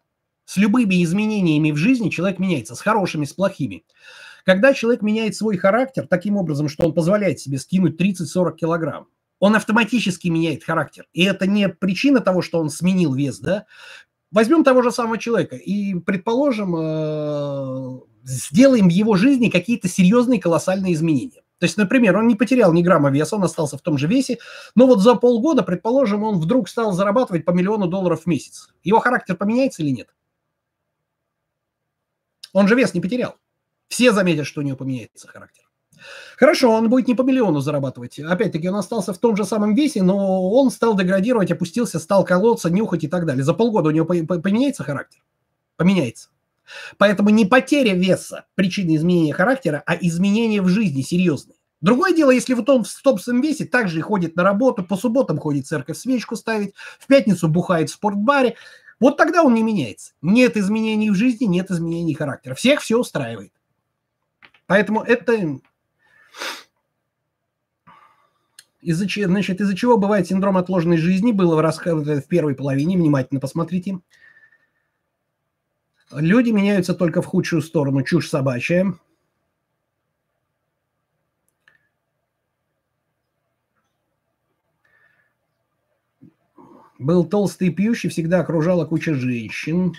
С 0.46 0.58
любыми 0.58 1.04
изменениями 1.04 1.70
в 1.70 1.78
жизни 1.78 2.10
человек 2.10 2.40
меняется, 2.40 2.74
с 2.74 2.82
хорошими, 2.82 3.26
с 3.26 3.34
плохими. 3.34 3.86
Когда 4.44 4.74
человек 4.74 5.04
меняет 5.04 5.36
свой 5.36 5.58
характер 5.58 6.08
таким 6.10 6.38
образом, 6.38 6.68
что 6.68 6.88
он 6.88 6.94
позволяет 6.96 7.40
себе 7.40 7.60
скинуть 7.60 8.02
30-40 8.02 8.56
килограмм, 8.56 9.08
он 9.38 9.56
автоматически 9.56 10.28
меняет 10.30 10.64
характер. 10.64 11.06
И 11.14 11.24
это 11.24 11.46
не 11.46 11.70
причина 11.70 12.22
того, 12.22 12.42
что 12.42 12.60
он 12.60 12.72
сменил 12.72 13.14
вес, 13.14 13.40
да? 13.40 13.68
Возьмем 14.32 14.64
того 14.64 14.82
же 14.82 14.92
самого 14.92 15.20
человека 15.20 15.56
и, 15.56 15.94
предположим, 15.94 16.76
э, 16.76 18.00
сделаем 18.24 18.88
в 18.88 18.92
его 18.92 19.16
жизни 19.16 19.50
какие-то 19.50 19.88
серьезные 19.88 20.40
колоссальные 20.40 20.94
изменения. 20.94 21.44
То 21.60 21.66
есть, 21.66 21.78
например, 21.78 22.18
он 22.18 22.28
не 22.28 22.36
потерял 22.36 22.72
ни 22.74 22.82
грамма 22.82 23.12
веса, 23.12 23.36
он 23.36 23.44
остался 23.44 23.78
в 23.78 23.82
том 23.82 23.98
же 23.98 24.08
весе, 24.08 24.40
но 24.76 24.88
вот 24.88 25.02
за 25.02 25.16
полгода, 25.16 25.62
предположим, 25.62 26.24
он 26.24 26.40
вдруг 26.40 26.70
стал 26.70 26.94
зарабатывать 26.94 27.46
по 27.46 27.52
миллиону 27.52 27.88
долларов 27.88 28.24
в 28.24 28.26
месяц. 28.28 28.70
Его 28.84 29.00
характер 29.00 29.36
поменяется 29.36 29.84
или 29.84 29.92
нет? 29.92 30.08
Он 32.54 32.68
же 32.68 32.76
вес 32.76 32.94
не 32.94 33.02
потерял. 33.02 33.36
Все 33.90 34.12
заметят, 34.14 34.48
что 34.48 34.62
у 34.62 34.64
него 34.64 34.78
поменяется 34.78 35.28
характер. 35.28 35.66
Хорошо, 36.38 36.72
он 36.72 36.90
будет 36.90 37.10
не 37.10 37.16
по 37.16 37.24
миллиону 37.24 37.60
зарабатывать. 37.60 38.20
Опять-таки, 38.20 38.70
он 38.70 38.76
остался 38.76 39.14
в 39.14 39.18
том 39.18 39.36
же 39.36 39.44
самом 39.44 39.76
весе, 39.76 40.02
но 40.02 40.50
он 40.50 40.72
стал 40.72 40.96
деградировать, 40.96 41.52
опустился, 41.52 42.00
стал 42.00 42.24
колоться, 42.24 42.70
нюхать 42.70 43.04
и 43.04 43.10
так 43.10 43.26
далее. 43.26 43.44
За 43.44 43.54
полгода 43.54 43.90
у 43.90 43.92
него 43.92 44.06
поменяется 44.06 44.84
характер? 44.84 45.22
Поменяется. 45.76 46.30
Поэтому 46.98 47.30
не 47.30 47.46
потеря 47.46 47.94
веса 47.94 48.46
причина 48.56 48.96
изменения 48.96 49.34
характера, 49.34 49.84
а 49.86 49.96
изменение 49.96 50.62
в 50.62 50.68
жизни 50.68 51.02
серьезные. 51.02 51.56
Другое 51.82 52.14
дело, 52.14 52.32
если 52.32 52.54
вот 52.54 52.70
он 52.70 52.84
в 52.84 52.90
собственном 52.90 53.42
весе 53.42 53.66
также 53.66 54.02
ходит 54.02 54.36
на 54.36 54.44
работу, 54.44 54.84
по 54.84 54.98
субботам 54.98 55.38
ходит 55.38 55.66
в 55.66 55.70
церковь 55.70 55.98
свечку 55.98 56.36
ставить, 56.36 56.74
в 57.00 57.08
пятницу 57.08 57.48
бухает 57.48 57.90
в 57.90 57.94
спортбаре, 57.94 58.56
вот 59.00 59.16
тогда 59.16 59.44
он 59.44 59.54
не 59.54 59.64
меняется. 59.64 60.12
Нет 60.22 60.58
изменений 60.58 61.10
в 61.10 61.16
жизни, 61.16 61.46
нет 61.46 61.72
изменений 61.72 62.14
характера. 62.14 62.54
Всех 62.54 62.82
все 62.82 62.98
устраивает. 62.98 63.54
Поэтому 64.68 65.02
это 65.02 65.60
из-за, 68.82 69.06
значит, 69.06 69.62
из-за 69.62 69.76
чего 69.76 69.98
бывает 69.98 70.28
синдром 70.28 70.58
отложенной 70.58 70.98
жизни, 70.98 71.32
было 71.32 71.56
в, 71.56 71.62
в 71.62 72.28
первой 72.28 72.56
половине, 72.56 72.98
внимательно 72.98 73.40
посмотрите. 73.40 74.00
Люди 76.12 76.50
меняются 76.50 76.94
только 76.94 77.22
в 77.22 77.28
худшую 77.28 77.62
сторону, 77.62 78.02
чушь 78.04 78.30
собачья. 78.30 78.94
Был 86.98 87.24
толстый 87.26 87.70
пьющий, 87.70 88.10
всегда 88.10 88.42
окружала 88.42 88.86
куча 88.86 89.14
женщин. 89.14 89.94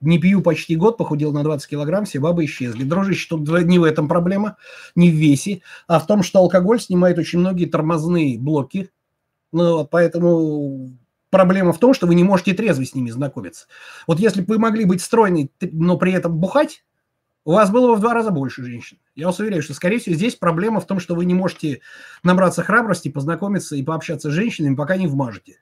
Не 0.00 0.18
пью 0.18 0.40
почти 0.40 0.76
год, 0.76 0.98
похудел 0.98 1.32
на 1.32 1.42
20 1.42 1.68
килограмм, 1.68 2.04
все 2.04 2.20
бабы 2.20 2.44
исчезли. 2.44 2.84
Дружище, 2.84 3.28
тут 3.28 3.48
не 3.64 3.78
в 3.78 3.84
этом 3.84 4.08
проблема, 4.08 4.56
не 4.94 5.10
в 5.10 5.14
весе, 5.14 5.62
а 5.86 5.98
в 5.98 6.06
том, 6.06 6.22
что 6.22 6.38
алкоголь 6.38 6.80
снимает 6.80 7.18
очень 7.18 7.40
многие 7.40 7.66
тормозные 7.66 8.38
блоки. 8.38 8.90
Ну, 9.52 9.86
поэтому 9.86 10.90
проблема 11.30 11.72
в 11.72 11.78
том, 11.78 11.94
что 11.94 12.06
вы 12.06 12.14
не 12.14 12.24
можете 12.24 12.54
трезво 12.54 12.84
с 12.84 12.94
ними 12.94 13.10
знакомиться. 13.10 13.66
Вот 14.06 14.20
если 14.20 14.42
бы 14.42 14.54
вы 14.54 14.58
могли 14.58 14.84
быть 14.84 15.02
стройной, 15.02 15.50
но 15.60 15.96
при 15.96 16.12
этом 16.12 16.38
бухать, 16.38 16.84
у 17.44 17.52
вас 17.52 17.70
было 17.70 17.88
бы 17.88 17.96
в 17.96 18.00
два 18.00 18.12
раза 18.12 18.30
больше 18.30 18.64
женщин. 18.64 18.98
Я 19.14 19.26
вас 19.26 19.38
уверяю, 19.38 19.62
что, 19.62 19.72
скорее 19.72 19.98
всего, 19.98 20.16
здесь 20.16 20.34
проблема 20.34 20.80
в 20.80 20.86
том, 20.86 20.98
что 20.98 21.14
вы 21.14 21.24
не 21.24 21.34
можете 21.34 21.80
набраться 22.24 22.64
храбрости, 22.64 23.08
познакомиться 23.08 23.76
и 23.76 23.84
пообщаться 23.84 24.30
с 24.30 24.34
женщинами, 24.34 24.74
пока 24.74 24.96
не 24.96 25.06
вмажете. 25.06 25.60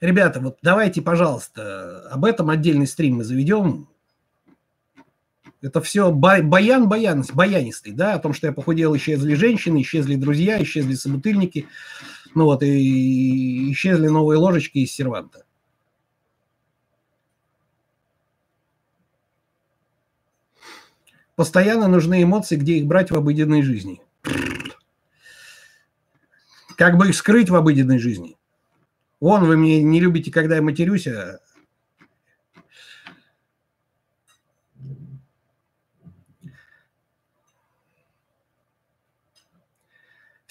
Ребята, 0.00 0.40
вот 0.40 0.58
давайте, 0.60 1.00
пожалуйста, 1.02 2.08
об 2.10 2.24
этом 2.24 2.50
отдельный 2.50 2.86
стрим 2.86 3.16
мы 3.16 3.24
заведем. 3.24 3.88
Это 5.64 5.80
все 5.80 6.12
баян, 6.12 6.90
баян, 6.90 7.24
баянистый, 7.32 7.92
да, 7.92 8.12
о 8.12 8.18
том, 8.18 8.34
что 8.34 8.46
я 8.46 8.52
похудел, 8.52 8.94
исчезли 8.96 9.32
женщины, 9.32 9.80
исчезли 9.80 10.14
друзья, 10.14 10.62
исчезли 10.62 10.94
собутыльники, 10.94 11.68
ну 12.34 12.44
вот, 12.44 12.62
и 12.62 13.72
исчезли 13.72 14.08
новые 14.08 14.36
ложечки 14.36 14.80
из 14.80 14.92
серванта. 14.92 15.46
Постоянно 21.34 21.88
нужны 21.88 22.22
эмоции, 22.22 22.56
где 22.56 22.76
их 22.76 22.84
брать 22.84 23.10
в 23.10 23.16
обыденной 23.16 23.62
жизни. 23.62 24.02
Как 26.76 26.98
бы 26.98 27.08
их 27.08 27.16
скрыть 27.16 27.48
в 27.48 27.56
обыденной 27.56 27.98
жизни? 27.98 28.36
Вон, 29.18 29.46
вы 29.46 29.56
мне 29.56 29.82
не 29.82 29.98
любите, 29.98 30.30
когда 30.30 30.56
я 30.56 30.62
матерюсь, 30.62 31.06
а 31.06 31.38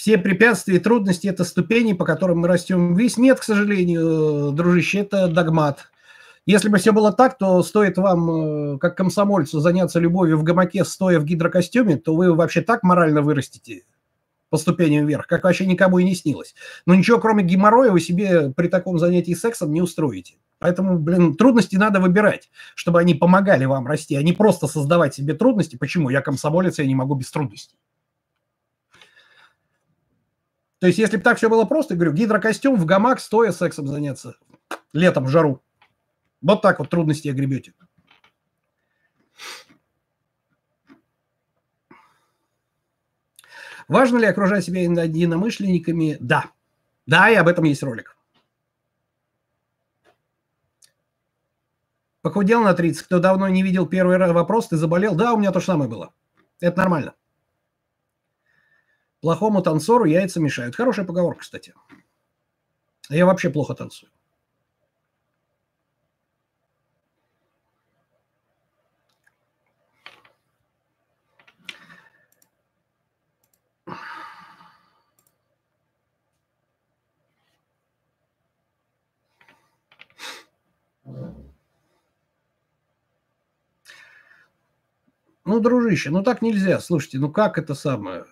Все 0.03 0.17
препятствия 0.17 0.75
и 0.75 0.79
трудности– 0.79 1.27
это 1.29 1.45
ступени, 1.45 1.93
по 1.93 2.03
которым 2.03 2.39
мы 2.39 2.49
растем. 2.49 2.93
Весь 2.93 3.15
нет, 3.15 3.39
к 3.39 3.43
сожалению, 3.43 4.51
дружище, 4.51 4.99
это 4.99 5.29
догмат. 5.29 5.91
Если 6.45 6.67
бы 6.67 6.77
все 6.77 6.91
было 6.91 7.13
так, 7.13 7.37
то 7.37 7.63
стоит 7.63 7.97
вам, 7.97 8.73
э, 8.73 8.77
как 8.79 8.97
комсомольцу, 8.97 9.61
заняться 9.61 10.01
любовью 10.01 10.37
в 10.37 10.43
гамаке, 10.43 10.83
стоя 10.83 11.21
в 11.21 11.23
гидрокостюме, 11.23 11.95
то 11.95 12.13
вы 12.15 12.33
вообще 12.33 12.59
так 12.59 12.83
морально 12.83 13.21
вырастете 13.21 13.83
по 14.49 14.57
ступеням 14.57 15.05
вверх, 15.05 15.25
как 15.25 15.45
вообще 15.45 15.65
никому 15.65 15.99
и 15.99 16.03
не 16.03 16.15
снилось. 16.15 16.53
Но 16.85 16.95
ничего, 16.95 17.17
кроме 17.19 17.45
геморроя, 17.45 17.91
вы 17.91 18.01
себе 18.01 18.49
при 18.49 18.67
таком 18.67 18.99
занятии 18.99 19.33
сексом 19.33 19.71
не 19.71 19.81
устроите. 19.81 20.33
Поэтому, 20.59 20.99
блин, 20.99 21.37
трудности 21.37 21.77
надо 21.77 22.01
выбирать, 22.01 22.49
чтобы 22.75 22.99
они 22.99 23.13
помогали 23.13 23.63
вам 23.63 23.87
расти, 23.87 24.17
а 24.17 24.21
не 24.21 24.33
просто 24.33 24.67
создавать 24.67 25.15
себе 25.15 25.33
трудности. 25.33 25.77
Почему? 25.77 26.09
Я 26.09 26.19
комсомолец, 26.19 26.77
я 26.79 26.85
не 26.85 26.93
могу 26.93 27.15
без 27.15 27.31
трудностей. 27.31 27.77
То 30.83 30.87
есть, 30.87 30.99
если 30.99 31.15
бы 31.15 31.23
так 31.23 31.37
все 31.37 31.47
было 31.49 31.63
просто, 31.63 31.95
говорю, 31.95 32.11
гидрокостюм 32.11 32.75
в 32.75 32.85
гамак, 32.85 33.21
стоя 33.21 33.53
сексом 33.53 33.87
заняться 33.87 34.35
летом 34.91 35.23
в 35.23 35.29
жару. 35.29 35.63
Вот 36.41 36.61
так 36.61 36.79
вот 36.79 36.89
трудности 36.89 37.29
огребете. 37.29 37.73
Важно 43.87 44.17
ли 44.17 44.25
окружать 44.25 44.65
себя 44.65 44.81
единомышленниками? 44.81 46.17
Да. 46.19 46.51
Да, 47.05 47.29
и 47.29 47.35
об 47.35 47.47
этом 47.47 47.63
есть 47.63 47.81
ролик. 47.81 48.17
Похудел 52.21 52.61
на 52.61 52.73
30. 52.73 53.03
Кто 53.03 53.19
давно 53.19 53.47
не 53.47 53.63
видел 53.63 53.85
первый 53.87 54.17
вопрос, 54.33 54.67
ты 54.67 54.75
заболел? 54.75 55.15
Да, 55.15 55.31
у 55.31 55.37
меня 55.37 55.53
то 55.53 55.61
же 55.61 55.65
самое 55.65 55.89
было. 55.89 56.13
Это 56.59 56.79
нормально. 56.79 57.13
Плохому 59.23 59.61
танцору 59.61 60.03
яйца 60.03 60.41
мешают. 60.41 60.75
Хорошая 60.75 61.05
поговорка, 61.05 61.43
кстати. 61.43 61.73
Я 63.09 63.25
вообще 63.25 63.49
плохо 63.49 63.73
танцую. 63.73 64.11
Ну, 85.45 85.61
дружище, 85.61 86.09
ну 86.09 86.23
так 86.23 86.41
нельзя. 86.41 86.81
Слушайте, 86.81 87.19
ну 87.19 87.31
как 87.31 87.57
это 87.57 87.73
самое? 87.73 88.25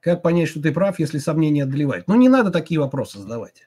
Как 0.00 0.22
понять, 0.22 0.48
что 0.48 0.62
ты 0.62 0.72
прав, 0.72 0.98
если 0.98 1.18
сомнения 1.18 1.64
одолевать? 1.64 2.08
Ну, 2.08 2.16
не 2.16 2.28
надо 2.28 2.50
такие 2.50 2.80
вопросы 2.80 3.18
задавать. 3.18 3.62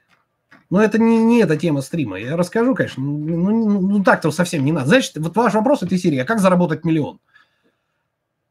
Но 0.68 0.82
это 0.82 0.98
не, 0.98 1.18
не 1.18 1.40
эта 1.40 1.56
тема 1.56 1.80
стрима. 1.82 2.18
Я 2.18 2.36
расскажу, 2.36 2.74
конечно. 2.74 3.02
Ну, 3.02 3.18
ну, 3.18 3.68
ну, 3.68 3.80
ну 3.80 4.04
так-то 4.04 4.30
совсем 4.32 4.64
не 4.64 4.72
надо. 4.72 4.88
Знаешь, 4.88 5.12
вот 5.14 5.36
ваш 5.36 5.54
вопрос 5.54 5.82
этой 5.82 5.98
серии, 5.98 6.18
а 6.18 6.24
как 6.24 6.40
заработать 6.40 6.84
миллион? 6.84 7.20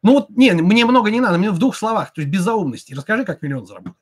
Ну 0.01 0.13
вот, 0.13 0.29
не, 0.29 0.51
мне 0.53 0.85
много 0.85 1.11
не 1.11 1.21
надо, 1.21 1.37
мне 1.37 1.49
в 1.49 1.59
двух 1.59 1.75
словах, 1.75 2.13
то 2.13 2.21
есть 2.21 2.31
без 2.31 2.41
заумности. 2.41 2.93
Расскажи, 2.93 3.25
как 3.25 3.41
миллион 3.41 3.65
заработать. 3.65 3.97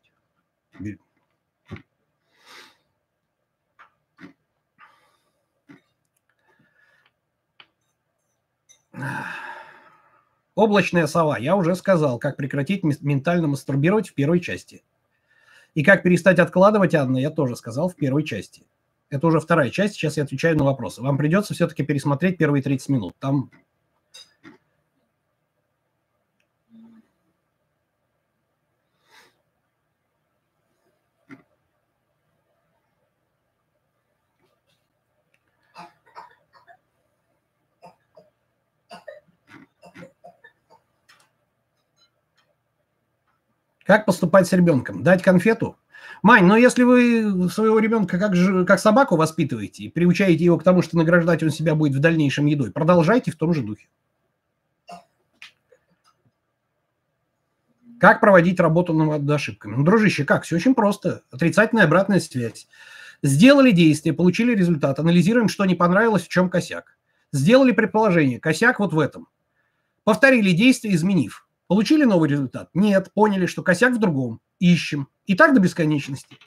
Облачная 10.62 11.08
сова. 11.08 11.39
Я 11.39 11.56
уже 11.56 11.74
сказал, 11.74 12.20
как 12.20 12.38
прекратить 12.38 12.84
ментально 12.84 13.48
мастурбировать 13.48 14.10
в 14.10 14.13
первой 14.13 14.39
части. 14.39 14.84
И 15.74 15.84
как 15.84 16.03
перестать 16.03 16.38
откладывать, 16.38 16.94
Анна, 16.94 17.18
я 17.18 17.32
тоже 17.32 17.56
сказал 17.56 17.89
в 17.89 17.96
первой 17.96 18.24
части. 18.24 18.62
Это 19.10 19.25
уже 19.25 19.39
вторая 19.39 19.72
часть, 19.72 19.96
сейчас 19.96 20.18
я 20.18 20.24
отвечаю 20.24 20.56
на 20.56 20.63
вопросы. 20.63 21.01
Вам 21.01 21.18
придется 21.18 21.56
все-таки 21.56 21.82
пересмотреть 21.82 22.38
первые 22.38 22.62
30 22.62 22.89
минут. 22.89 23.15
Там 23.18 23.50
Как 43.91 44.05
поступать 44.05 44.48
с 44.48 44.53
ребенком? 44.53 45.03
Дать 45.03 45.21
конфету? 45.21 45.75
Мань, 46.24 46.45
но 46.45 46.55
если 46.55 46.83
вы 46.83 47.50
своего 47.50 47.77
ребенка 47.77 48.17
как, 48.17 48.38
же, 48.38 48.63
как 48.63 48.79
собаку 48.79 49.17
воспитываете 49.17 49.83
и 49.83 49.89
приучаете 49.89 50.45
его 50.45 50.57
к 50.57 50.63
тому, 50.63 50.81
что 50.81 50.95
награждать 50.95 51.43
он 51.43 51.50
себя 51.50 51.75
будет 51.75 51.98
в 51.98 52.00
дальнейшем 52.00 52.45
едой, 52.45 52.71
продолжайте 52.71 53.31
в 53.31 53.36
том 53.36 53.53
же 53.53 53.62
духе. 53.63 53.89
Как 57.99 58.21
проводить 58.21 58.62
работу 58.62 58.93
над 58.93 59.30
ошибками? 59.30 59.75
Ну, 59.75 59.84
дружище, 59.84 60.23
как? 60.23 60.45
Все 60.45 60.56
очень 60.56 60.73
просто. 60.73 61.23
Отрицательная 61.30 61.84
обратная 61.84 62.21
связь. 62.21 62.69
Сделали 63.21 63.71
действие, 63.71 64.13
получили 64.13 64.56
результат, 64.56 64.99
анализируем, 64.99 65.49
что 65.49 65.65
не 65.65 65.75
понравилось, 65.75 66.23
в 66.23 66.30
чем 66.30 66.49
косяк. 66.49 66.97
Сделали 67.34 67.73
предположение, 67.73 68.39
косяк 68.39 68.80
вот 68.80 68.93
в 68.93 68.99
этом. 68.99 69.27
Повторили 70.06 70.54
действие, 70.54 70.95
изменив. 70.95 71.45
Получили 71.71 72.03
новый 72.03 72.29
результат? 72.29 72.69
Нет. 72.73 73.13
Поняли, 73.13 73.45
что 73.45 73.63
косяк 73.63 73.93
в 73.93 73.97
другом. 73.97 74.41
Ищем. 74.60 75.07
И 75.25 75.36
так 75.36 75.53
до 75.53 75.62
бесконечности. 75.62 76.38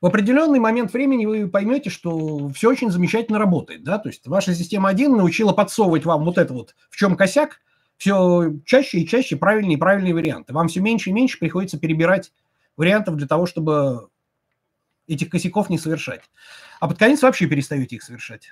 В 0.00 0.06
определенный 0.06 0.58
момент 0.58 0.92
времени 0.92 1.26
вы 1.26 1.46
поймете, 1.46 1.90
что 1.90 2.48
все 2.48 2.68
очень 2.68 2.90
замечательно 2.90 3.38
работает. 3.38 3.84
Да? 3.84 4.00
То 4.00 4.08
есть 4.08 4.26
ваша 4.26 4.52
система 4.52 4.88
1 4.88 5.16
научила 5.16 5.52
подсовывать 5.52 6.04
вам 6.04 6.24
вот 6.24 6.38
это 6.38 6.52
вот, 6.52 6.74
в 6.90 6.96
чем 6.96 7.16
косяк, 7.16 7.60
все 7.98 8.54
чаще 8.64 8.98
и 8.98 9.06
чаще 9.06 9.36
правильные 9.36 9.76
и 9.76 9.80
правильные 9.80 10.14
варианты. 10.14 10.52
Вам 10.52 10.66
все 10.66 10.80
меньше 10.80 11.10
и 11.10 11.12
меньше 11.12 11.38
приходится 11.38 11.78
перебирать 11.78 12.32
вариантов 12.76 13.14
для 13.14 13.28
того, 13.28 13.46
чтобы 13.46 14.08
этих 15.06 15.30
косяков 15.30 15.70
не 15.70 15.78
совершать. 15.78 16.22
А 16.80 16.88
под 16.88 16.98
конец 16.98 17.22
вообще 17.22 17.46
перестаете 17.46 17.94
их 17.94 18.02
совершать. 18.02 18.50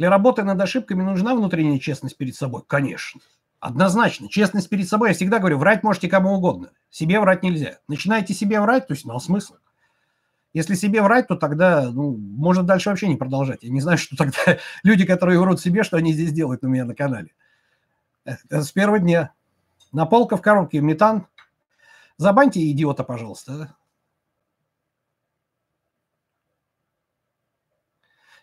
Для 0.00 0.08
работы 0.08 0.44
над 0.44 0.58
ошибками 0.58 1.02
нужна 1.02 1.34
внутренняя 1.34 1.78
честность 1.78 2.16
перед 2.16 2.34
собой? 2.34 2.62
Конечно. 2.66 3.20
Однозначно. 3.58 4.30
Честность 4.30 4.70
перед 4.70 4.88
собой. 4.88 5.10
Я 5.10 5.14
всегда 5.14 5.40
говорю, 5.40 5.58
врать 5.58 5.82
можете 5.82 6.08
кому 6.08 6.32
угодно. 6.32 6.70
Себе 6.88 7.20
врать 7.20 7.42
нельзя. 7.42 7.80
Начинаете 7.86 8.32
себе 8.32 8.62
врать, 8.62 8.86
то 8.86 8.94
есть, 8.94 9.04
а 9.06 9.20
смысл? 9.20 9.56
Если 10.54 10.74
себе 10.74 11.02
врать, 11.02 11.28
то 11.28 11.36
тогда, 11.36 11.90
ну, 11.90 12.16
можно 12.16 12.62
дальше 12.62 12.88
вообще 12.88 13.08
не 13.08 13.16
продолжать. 13.16 13.62
Я 13.62 13.68
не 13.68 13.82
знаю, 13.82 13.98
что 13.98 14.16
тогда 14.16 14.56
люди, 14.84 15.04
которые 15.04 15.38
врут 15.38 15.60
себе, 15.60 15.82
что 15.82 15.98
они 15.98 16.14
здесь 16.14 16.32
делают 16.32 16.64
у 16.64 16.68
меня 16.68 16.86
на 16.86 16.94
канале. 16.94 17.34
Это 18.24 18.62
с 18.62 18.72
первого 18.72 19.00
дня. 19.00 19.34
На 19.92 20.06
полка 20.06 20.38
в 20.38 20.40
коробке 20.40 20.80
метан. 20.80 21.26
Забаньте 22.16 22.70
идиота, 22.70 23.04
пожалуйста. 23.04 23.76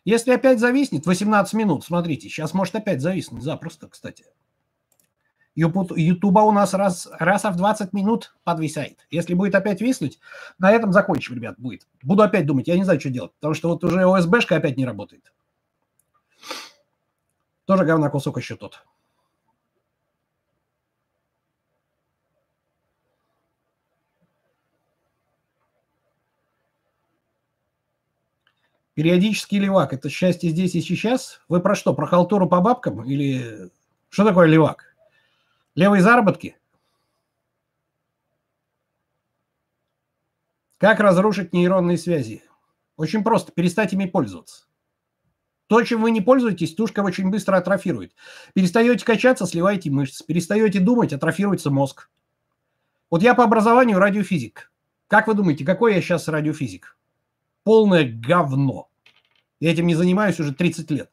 Если 0.07 0.31
опять 0.31 0.61
зависнет, 0.61 1.05
18 1.05 1.53
минут, 1.53 1.83
смотрите, 1.83 2.29
сейчас 2.29 2.53
может 2.53 2.73
опять 2.75 3.01
зависнуть, 3.01 3.43
запросто, 3.43 3.89
кстати. 3.89 4.23
Ютуба 5.53 6.39
у 6.39 6.53
нас 6.53 6.73
раз, 6.73 7.09
раз 7.19 7.43
в 7.43 7.57
20 7.57 7.91
минут 7.91 8.33
подвисает. 8.45 9.05
Если 9.09 9.33
будет 9.33 9.53
опять 9.53 9.81
виснуть, 9.81 10.21
на 10.59 10.71
этом 10.71 10.93
закончим, 10.93 11.35
ребят, 11.35 11.59
будет. 11.59 11.85
Буду 12.01 12.23
опять 12.23 12.45
думать, 12.45 12.69
я 12.69 12.77
не 12.77 12.85
знаю, 12.85 13.01
что 13.01 13.09
делать, 13.09 13.33
потому 13.33 13.53
что 13.53 13.67
вот 13.67 13.83
уже 13.83 14.09
ОСБшка 14.09 14.55
опять 14.55 14.77
не 14.77 14.85
работает. 14.85 15.33
Тоже 17.65 17.83
говна 17.83 18.09
кусок 18.09 18.37
еще 18.37 18.55
тот. 18.55 18.85
Периодический 28.97 29.59
левак– 29.59 29.93
это 29.93 30.09
счастье 30.09 30.49
здесь 30.49 30.73
и 30.73 30.81
сейчас? 30.81 31.39
Вы 31.49 31.59
про 31.59 31.75
что, 31.75 31.93
про 31.93 32.07
халтуру 32.07 32.49
по 32.49 32.61
бабкам? 32.61 33.03
Или 33.03 33.69
что 34.09 34.25
такое 34.25 34.47
левак? 34.47 34.95
Левые 35.75 36.01
заработки? 36.01 36.57
Как 40.79 40.99
разрушить 40.99 41.53
нейронные 41.53 41.99
связи? 41.99 42.41
Очень 42.95 43.23
просто, 43.23 43.51
перестать 43.51 43.93
ими 43.93 44.07
пользоваться. 44.07 44.65
То, 45.67 45.83
чем 45.83 46.01
вы 46.01 46.09
не 46.09 46.21
пользуетесь, 46.21 46.73
тушка 46.73 47.01
очень 47.01 47.29
быстро 47.29 47.57
атрофирует. 47.57 48.15
Перестаете 48.55 49.05
качаться, 49.05 49.45
сливаете 49.45 49.91
мышцы. 49.91 50.25
Перестаете 50.25 50.79
думать, 50.79 51.13
атрофируется 51.13 51.69
мозг. 51.69 52.09
Вот 53.11 53.21
я 53.21 53.35
по 53.35 53.43
образованию 53.43 53.99
радиофизик. 53.99 54.71
Как 55.07 55.27
вы 55.27 55.35
думаете, 55.35 55.65
какой 55.65 55.93
я 55.93 56.01
сейчас 56.01 56.27
радиофизик? 56.27 56.97
полное 57.67 58.05
говно. 58.05 58.86
Я 59.59 59.71
этим 59.71 59.87
не 59.87 59.95
занимаюсь 59.95 60.39
уже 60.39 60.53
30 60.53 60.91
лет. 60.91 61.11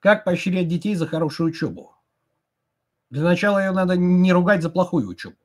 Как 0.00 0.24
поощрять 0.24 0.66
детей 0.66 0.96
за 0.96 1.06
хорошую 1.06 1.50
учебу? 1.50 1.94
Для 3.10 3.22
начала 3.22 3.60
ее 3.60 3.70
надо 3.70 3.96
не 3.96 4.32
ругать 4.32 4.60
за 4.60 4.68
плохую 4.68 5.06
учебу. 5.06 5.36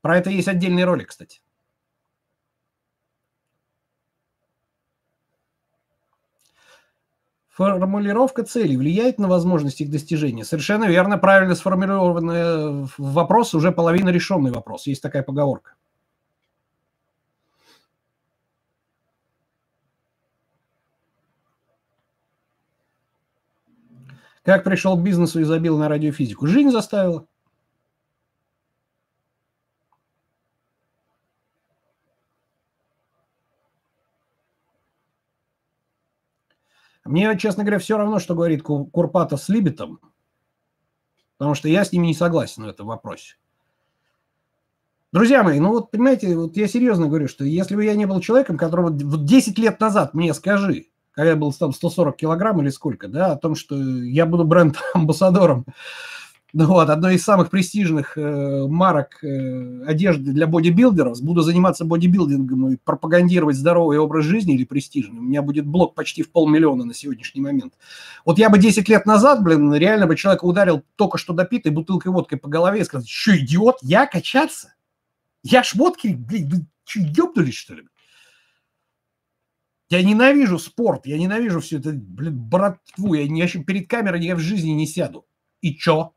Про 0.00 0.16
это 0.16 0.30
есть 0.30 0.48
отдельный 0.48 0.84
ролик, 0.84 1.08
кстати. 1.08 1.41
Формулировка 7.52 8.44
целей 8.44 8.78
влияет 8.78 9.18
на 9.18 9.28
возможность 9.28 9.82
их 9.82 9.90
достижения. 9.90 10.42
Совершенно 10.42 10.84
верно, 10.84 11.18
правильно 11.18 11.54
сформулированный 11.54 12.88
вопрос, 12.96 13.54
уже 13.54 13.72
половина 13.72 14.08
решенный 14.08 14.50
вопрос. 14.50 14.86
Есть 14.86 15.02
такая 15.02 15.22
поговорка. 15.22 15.74
Как 24.44 24.64
пришел 24.64 24.96
к 24.96 25.02
бизнесу 25.02 25.38
и 25.40 25.44
забил 25.44 25.76
на 25.76 25.90
радиофизику? 25.90 26.46
Жизнь 26.46 26.70
заставила. 26.70 27.26
Мне, 37.12 37.36
честно 37.36 37.62
говоря, 37.62 37.78
все 37.78 37.98
равно, 37.98 38.18
что 38.20 38.34
говорит 38.34 38.62
Курпатов 38.62 39.42
с 39.42 39.50
Либетом, 39.50 40.00
потому 41.36 41.54
что 41.54 41.68
я 41.68 41.84
с 41.84 41.92
ними 41.92 42.06
не 42.06 42.14
согласен 42.14 42.64
в 42.64 42.68
этом 42.68 42.86
вопросе. 42.86 43.36
Друзья 45.12 45.42
мои, 45.42 45.60
ну 45.60 45.68
вот 45.68 45.90
понимаете, 45.90 46.34
вот 46.34 46.56
я 46.56 46.66
серьезно 46.66 47.08
говорю, 47.08 47.28
что 47.28 47.44
если 47.44 47.76
бы 47.76 47.84
я 47.84 47.94
не 47.96 48.06
был 48.06 48.18
человеком, 48.20 48.56
которого 48.56 48.88
вот 48.88 49.26
10 49.26 49.58
лет 49.58 49.78
назад 49.78 50.14
мне 50.14 50.32
скажи, 50.32 50.86
когда 51.10 51.32
я 51.32 51.36
был 51.36 51.52
там 51.52 51.74
140 51.74 52.16
килограмм 52.16 52.62
или 52.62 52.70
сколько, 52.70 53.08
да, 53.08 53.32
о 53.32 53.36
том, 53.36 53.56
что 53.56 53.76
я 53.76 54.24
буду 54.24 54.44
бренд-амбассадором 54.44 55.66
вот, 56.54 56.90
одной 56.90 57.14
из 57.14 57.24
самых 57.24 57.48
престижных 57.48 58.18
э, 58.18 58.66
марок 58.66 59.24
э, 59.24 59.84
одежды 59.86 60.32
для 60.32 60.46
бодибилдеров, 60.46 61.22
буду 61.22 61.40
заниматься 61.40 61.86
бодибилдингом 61.86 62.68
и 62.68 62.76
пропагандировать 62.76 63.56
здоровый 63.56 63.98
образ 63.98 64.26
жизни 64.26 64.54
или 64.54 64.64
престижный, 64.64 65.18
у 65.18 65.22
меня 65.22 65.40
будет 65.40 65.66
блок 65.66 65.94
почти 65.94 66.22
в 66.22 66.30
полмиллиона 66.30 66.84
на 66.84 66.92
сегодняшний 66.92 67.40
момент. 67.40 67.72
Вот 68.26 68.38
я 68.38 68.50
бы 68.50 68.58
10 68.58 68.86
лет 68.90 69.06
назад, 69.06 69.42
блин, 69.42 69.72
реально 69.74 70.06
бы 70.06 70.14
человека 70.14 70.44
ударил 70.44 70.82
только 70.96 71.16
что 71.16 71.32
допитой 71.32 71.72
бутылкой 71.72 72.12
водкой 72.12 72.38
по 72.38 72.48
голове 72.48 72.82
и 72.82 72.84
сказал, 72.84 73.06
что, 73.08 73.34
идиот, 73.34 73.78
я 73.80 74.06
качаться? 74.06 74.74
Я 75.42 75.62
ж 75.62 75.74
водки, 75.74 76.08
блин, 76.08 76.50
вы 76.50 76.66
что, 76.84 77.00
ёбнулись, 77.00 77.54
что 77.54 77.74
ли? 77.74 77.84
Я 79.88 80.02
ненавижу 80.02 80.58
спорт, 80.58 81.06
я 81.06 81.18
ненавижу 81.18 81.60
все 81.60 81.78
это, 81.78 81.92
блин, 81.92 82.38
братву, 82.38 83.14
я, 83.14 83.22
я 83.22 83.46
перед 83.64 83.88
камерой 83.88 84.22
я 84.22 84.36
в 84.36 84.38
жизни 84.38 84.70
не 84.70 84.86
сяду. 84.86 85.26
И 85.62 85.74
чё? 85.74 86.12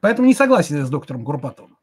Поэтому 0.00 0.26
не 0.26 0.34
согласен 0.34 0.76
я 0.76 0.84
с 0.84 0.90
доктором 0.90 1.24
Курпатовым. 1.24 1.76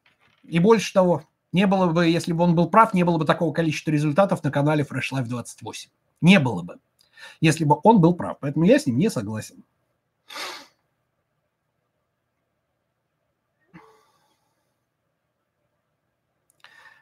И 0.44 0.60
больше 0.60 0.94
того, 0.94 1.24
не 1.52 1.68
было 1.68 1.88
бы, 1.88 2.08
если 2.08 2.34
бы 2.34 2.44
он 2.44 2.56
был 2.56 2.70
прав, 2.70 2.94
не 2.94 3.04
было 3.04 3.18
бы 3.18 3.26
такого 3.26 3.54
количества 3.54 3.92
результатов 3.92 4.44
на 4.44 4.52
канале 4.52 4.84
Fresh 4.84 5.14
Life 5.14 5.26
28. 5.26 5.90
Не 6.22 6.40
было 6.40 6.64
бы, 6.64 6.78
если 7.42 7.64
бы 7.64 7.78
он 7.84 8.02
был 8.02 8.16
прав. 8.16 8.38
Поэтому 8.40 8.66
я 8.66 8.80
с 8.80 8.86
ним 8.86 8.98
не 8.98 9.10
согласен. 9.10 9.64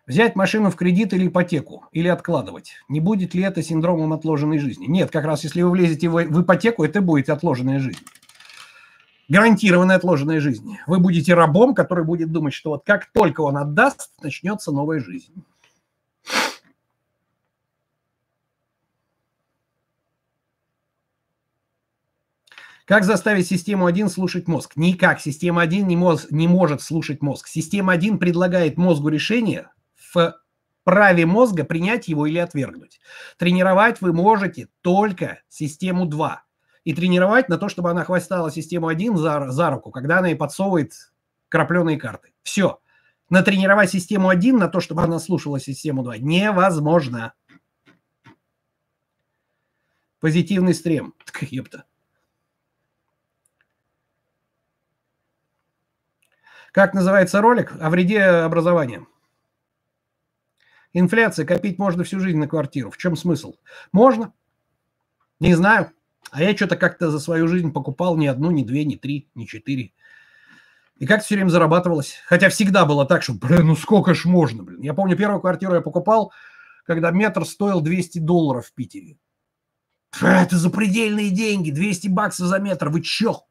Взять 0.08 0.36
машину 0.36 0.72
в 0.72 0.76
кредит 0.76 1.14
или 1.14 1.28
ипотеку, 1.28 1.86
или 1.94 2.10
откладывать. 2.10 2.74
Не 2.90 3.00
будет 3.00 3.34
ли 3.34 3.44
это 3.44 3.64
синдромом 3.64 4.12
отложенной 4.12 4.58
жизни? 4.58 4.86
Нет, 4.88 5.10
как 5.10 5.24
раз 5.24 5.46
если 5.46 5.62
вы 5.62 5.70
влезете 5.70 6.10
в, 6.10 6.42
ипотеку, 6.42 6.84
это 6.84 7.02
будет 7.02 7.30
отложенная 7.30 7.80
жизнь 7.80 8.04
гарантированная 9.32 9.96
отложенная 9.96 10.42
жизнь. 10.42 10.78
Вы 10.88 11.00
будете 11.00 11.34
рабом, 11.34 11.74
который 11.74 12.04
будет 12.04 12.34
думать, 12.34 12.54
что 12.54 12.72
вот 12.72 12.84
как 12.86 13.06
только 13.14 13.40
он 13.40 13.58
отдаст, 13.58 14.12
начнется 14.22 14.72
новая 14.74 15.00
жизнь. 15.00 15.34
Как 22.86 23.06
заставить 23.06 23.48
систему 23.48 23.86
1 23.86 24.10
слушать 24.10 24.50
мозг? 24.50 24.74
Никак. 24.76 25.22
Система 25.22 25.62
1 25.62 25.88
не, 25.88 25.96
моз, 25.96 26.28
не 26.30 26.50
может 26.50 26.82
слушать 26.82 27.22
мозг. 27.22 27.48
Система 27.48 27.94
1 27.94 28.18
предлагает 28.18 28.76
мозгу 28.76 29.08
решение 29.08 29.70
в 29.96 30.36
праве 30.84 31.26
мозга 31.26 31.64
принять 31.64 32.10
его 32.10 32.26
или 32.26 32.38
отвергнуть. 32.38 33.00
Тренировать 33.38 34.02
вы 34.02 34.12
можете 34.12 34.68
только 34.82 35.40
систему 35.48 36.06
2 36.06 36.44
и 36.84 36.94
тренировать 36.94 37.50
на 37.50 37.58
то, 37.58 37.70
чтобы 37.70 37.92
она 37.92 38.04
хвастала 38.04 38.52
систему 38.52 38.88
1 38.88 39.18
за, 39.18 39.52
за 39.52 39.70
руку, 39.70 39.92
когда 39.92 40.20
она 40.20 40.30
ей 40.30 40.36
подсовывает 40.36 40.94
крапленые 41.50 42.00
карты. 42.00 42.34
Все. 42.44 42.80
Натренировать 43.30 43.92
систему 43.92 44.30
1 44.30 44.58
на 44.58 44.68
то, 44.68 44.80
чтобы 44.80 45.04
она 45.04 45.20
слушала 45.20 45.60
систему 45.60 46.04
2 46.04 46.18
невозможно. 46.18 47.34
Позитивный 50.20 50.74
стрем. 50.74 51.14
Так, 51.26 51.44
епта. 51.44 51.86
Как 56.72 56.94
называется 56.94 57.42
ролик? 57.42 57.74
О 57.80 57.90
вреде 57.90 58.24
образования. 58.24 59.06
Инфляция. 60.94 61.46
Копить 61.46 61.80
можно 61.80 62.04
всю 62.04 62.20
жизнь 62.20 62.38
на 62.38 62.48
квартиру. 62.48 62.92
В 62.92 62.98
чем 62.98 63.16
смысл? 63.16 63.56
Можно. 63.92 64.34
Не 65.40 65.54
знаю. 65.56 65.92
А 66.32 66.42
я 66.42 66.56
что-то 66.56 66.78
как-то 66.78 67.12
за 67.12 67.20
свою 67.20 67.48
жизнь 67.50 67.74
покупал 67.74 68.16
ни 68.16 68.26
одну, 68.26 68.52
ни 68.52 68.64
две, 68.64 68.86
ни 68.86 68.96
три, 68.96 69.30
ни 69.36 69.46
четыре. 69.46 69.92
И 70.96 71.06
как 71.06 71.24
все 71.24 71.36
время 71.36 71.50
зарабатывалось. 71.50 72.16
Хотя 72.26 72.50
всегда 72.50 72.86
было 72.86 73.06
так, 73.06 73.22
что, 73.22 73.34
блин, 73.34 73.68
ну 73.68 73.76
сколько 73.76 74.14
ж 74.14 74.26
можно, 74.26 74.64
блин. 74.64 74.82
Я 74.82 74.94
помню, 74.94 75.18
первую 75.18 75.42
квартиру 75.42 75.74
я 75.74 75.82
покупал, 75.82 76.32
когда 76.86 77.12
метр 77.12 77.46
стоил 77.46 77.82
200 77.82 78.20
долларов 78.20 78.68
в 78.68 78.74
Питере. 78.74 79.18
Это 80.22 80.58
запредельные 80.58 81.32
деньги, 81.32 81.70
200 81.70 82.08
баксов 82.08 82.48
за 82.48 82.60
метр, 82.60 82.90
вы 82.90 83.02
чё? 83.02 83.42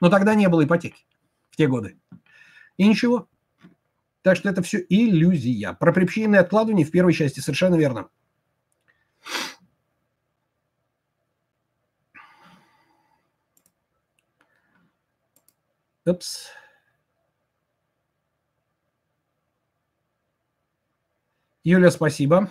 Но 0.00 0.10
тогда 0.10 0.34
не 0.34 0.48
было 0.48 0.64
ипотеки 0.64 1.06
в 1.50 1.56
те 1.56 1.66
годы. 1.66 1.98
И 2.76 2.86
ничего. 2.86 3.28
Так 4.20 4.36
что 4.36 4.50
это 4.50 4.62
все 4.62 4.84
иллюзия. 4.88 5.72
Про 5.72 5.92
причинное 5.92 6.40
откладывание 6.40 6.84
в 6.84 6.90
первой 6.90 7.14
части 7.14 7.40
совершенно 7.40 7.76
верно. 7.76 8.08
Упс. 16.06 16.50
Юля, 21.64 21.90
спасибо. 21.90 22.48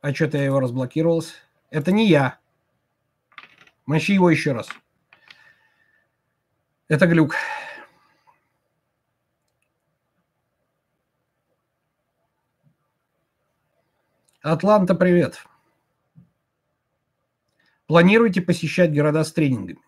А 0.00 0.12
что-то 0.12 0.38
я 0.38 0.44
его 0.44 0.58
разблокировался. 0.58 1.34
Это 1.70 1.92
не 1.92 2.08
я. 2.08 2.40
Мощи 3.86 4.10
его 4.10 4.28
еще 4.28 4.52
раз. 4.52 4.68
Это 6.88 7.06
глюк. 7.06 7.36
Атланта, 14.46 14.94
привет. 14.94 15.38
Планируете 17.88 18.40
посещать 18.40 18.94
города 18.94 19.24
с 19.24 19.32
тренингами? 19.32 19.80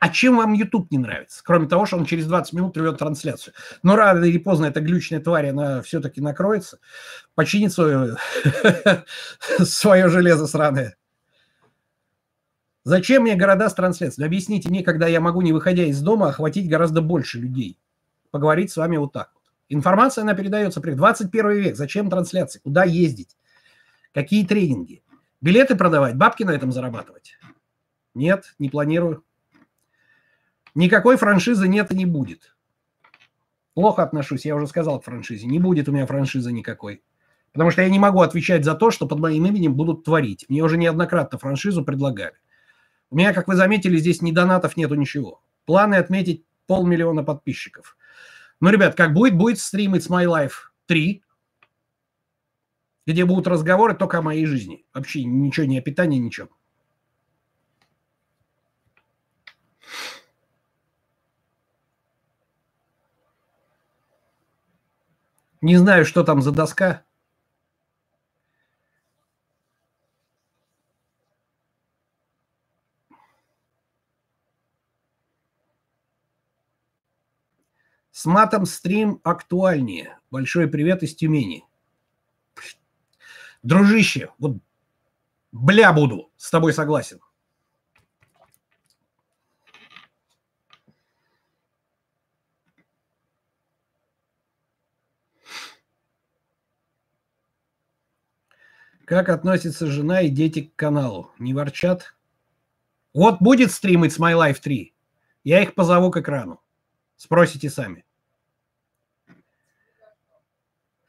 А 0.00 0.08
чем 0.08 0.38
вам 0.38 0.54
YouTube 0.54 0.90
не 0.90 0.98
нравится? 0.98 1.40
Кроме 1.44 1.68
того, 1.68 1.86
что 1.86 1.96
он 1.96 2.04
через 2.04 2.26
20 2.26 2.52
минут 2.52 2.76
рвет 2.76 2.98
трансляцию. 2.98 3.54
Но 3.84 3.94
рано 3.94 4.24
или 4.24 4.38
поздно 4.38 4.66
эта 4.66 4.80
глючная 4.80 5.20
тварь, 5.20 5.50
она 5.50 5.82
все-таки 5.82 6.20
накроется, 6.20 6.80
починит 7.36 7.72
свое, 7.72 8.16
свое 9.60 10.08
железо 10.08 10.48
сраное. 10.48 10.96
Зачем 12.82 13.22
мне 13.22 13.36
города 13.36 13.70
с 13.70 13.74
трансляцией? 13.74 14.26
Объясните 14.26 14.68
мне, 14.68 14.82
когда 14.82 15.06
я 15.06 15.20
могу, 15.20 15.42
не 15.42 15.52
выходя 15.52 15.84
из 15.84 16.02
дома, 16.02 16.30
охватить 16.30 16.68
гораздо 16.68 17.02
больше 17.02 17.38
людей. 17.38 17.78
Поговорить 18.32 18.72
с 18.72 18.76
вами 18.76 18.96
вот 18.96 19.12
так. 19.12 19.30
Информация, 19.68 20.22
она 20.22 20.34
передается 20.34 20.80
при 20.80 20.94
21 20.94 21.50
век. 21.52 21.76
Зачем 21.76 22.10
трансляции? 22.10 22.58
Куда 22.58 22.82
ездить? 22.82 23.36
Какие 24.14 24.46
тренинги? 24.46 25.02
Билеты 25.40 25.74
продавать, 25.74 26.16
бабки 26.16 26.44
на 26.44 26.52
этом 26.52 26.70
зарабатывать? 26.70 27.36
Нет, 28.14 28.54
не 28.60 28.70
планирую. 28.70 29.24
Никакой 30.76 31.16
франшизы 31.16 31.66
нет 31.66 31.90
и 31.90 31.96
не 31.96 32.06
будет. 32.06 32.54
Плохо 33.74 34.04
отношусь, 34.04 34.46
я 34.46 34.54
уже 34.54 34.68
сказал 34.68 35.00
к 35.00 35.04
франшизе. 35.04 35.48
Не 35.48 35.58
будет 35.58 35.88
у 35.88 35.92
меня 35.92 36.06
франшизы 36.06 36.52
никакой. 36.52 37.02
Потому 37.52 37.72
что 37.72 37.82
я 37.82 37.88
не 37.88 37.98
могу 37.98 38.20
отвечать 38.20 38.64
за 38.64 38.76
то, 38.76 38.92
что 38.92 39.08
под 39.08 39.18
моим 39.18 39.46
именем 39.46 39.74
будут 39.74 40.04
творить. 40.04 40.46
Мне 40.48 40.62
уже 40.62 40.76
неоднократно 40.76 41.36
франшизу 41.36 41.84
предлагали. 41.84 42.36
У 43.10 43.16
меня, 43.16 43.32
как 43.32 43.48
вы 43.48 43.56
заметили, 43.56 43.96
здесь 43.96 44.22
ни 44.22 44.30
донатов, 44.30 44.76
нету 44.76 44.94
ничего. 44.94 45.42
Планы 45.64 45.96
отметить 45.96 46.44
полмиллиона 46.68 47.24
подписчиков. 47.24 47.96
Ну, 48.60 48.70
ребят, 48.70 48.94
как 48.94 49.12
будет, 49.12 49.36
будет 49.36 49.58
стрим 49.58 49.96
It's 49.96 50.08
My 50.08 50.24
Life 50.24 50.70
3 50.86 51.23
где 53.06 53.24
будут 53.24 53.46
разговоры 53.46 53.94
только 53.94 54.18
о 54.18 54.22
моей 54.22 54.46
жизни. 54.46 54.84
Вообще 54.94 55.24
ничего 55.24 55.66
не 55.66 55.78
о 55.78 55.82
питании, 55.82 56.18
ничего. 56.18 56.48
Не 65.60 65.76
знаю, 65.76 66.04
что 66.04 66.24
там 66.24 66.42
за 66.42 66.52
доска. 66.52 67.04
С 78.10 78.26
матом 78.26 78.64
стрим 78.66 79.20
актуальнее. 79.24 80.18
Большой 80.30 80.68
привет 80.68 81.02
из 81.02 81.16
Тюмени. 81.16 81.64
Дружище, 83.64 84.30
вот 84.38 84.58
бля 85.50 85.90
буду, 85.94 86.30
с 86.36 86.50
тобой 86.50 86.74
согласен. 86.74 87.18
Как 99.06 99.30
относится 99.30 99.86
жена 99.86 100.20
и 100.20 100.28
дети 100.28 100.64
к 100.64 100.76
каналу? 100.76 101.32
Не 101.38 101.54
ворчат? 101.54 102.14
Вот 103.14 103.40
будет 103.40 103.72
стримить 103.72 104.12
с 104.12 104.18
My 104.18 104.34
Life 104.34 104.60
3. 104.60 104.94
Я 105.44 105.62
их 105.62 105.74
позову 105.74 106.10
к 106.10 106.18
экрану. 106.18 106.60
Спросите 107.16 107.70
сами. 107.70 108.04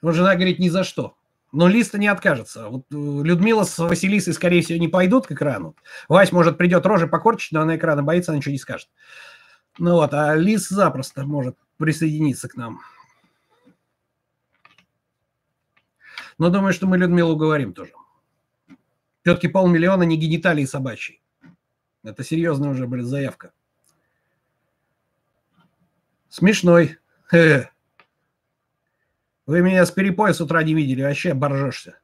Вот 0.02 0.16
жена 0.16 0.36
говорит, 0.36 0.60
ни 0.60 0.70
за 0.70 0.86
что. 0.86 1.18
Но 1.56 1.70
Листа 1.70 1.98
не 1.98 2.08
откажется. 2.08 2.68
Вот 2.68 2.82
э, 2.92 2.96
Людмила 2.96 3.64
с 3.64 3.80
Василисой, 3.80 4.34
скорее 4.34 4.62
всего, 4.62 4.78
не 4.78 4.90
пойдут 4.90 5.26
к 5.26 5.32
экрану. 5.32 5.74
Вась, 6.10 6.34
может, 6.34 6.58
придет 6.58 6.86
рожи 6.86 7.08
покорчить, 7.08 7.54
но 7.54 7.62
она 7.62 7.78
экрана 7.78 8.04
боится, 8.04 8.32
она 8.32 8.40
ничего 8.40 8.52
не 8.52 8.58
скажет. 8.58 8.90
Ну 9.78 9.94
вот, 9.94 10.14
а 10.14 10.36
Лис 10.36 10.68
запросто 10.68 11.26
может 11.26 11.58
присоединиться 11.78 12.50
к 12.50 12.58
нам. 12.58 12.82
Но 16.38 16.50
думаю, 16.50 16.74
что 16.74 16.88
мы 16.88 16.98
Людмилу 16.98 17.36
уговорим 17.36 17.74
тоже. 17.74 17.94
Все-таки 19.24 19.48
полмиллиона 19.48 20.04
не 20.04 20.18
гениталии 20.18 20.66
собачьи. 20.66 21.22
Это 22.04 22.22
серьезная 22.26 22.72
уже, 22.72 22.86
блин, 22.86 23.06
заявка. 23.06 23.54
Смешной. 26.28 26.98
Хе-хе. 27.32 27.72
Вы 29.46 29.62
меня 29.62 29.86
с 29.86 29.92
перепоя 29.92 30.34
с 30.34 30.42
утра 30.42 30.64
не 30.64 30.74
видели, 30.74 31.04
вообще 31.04 31.34
боржешься. 31.34 32.00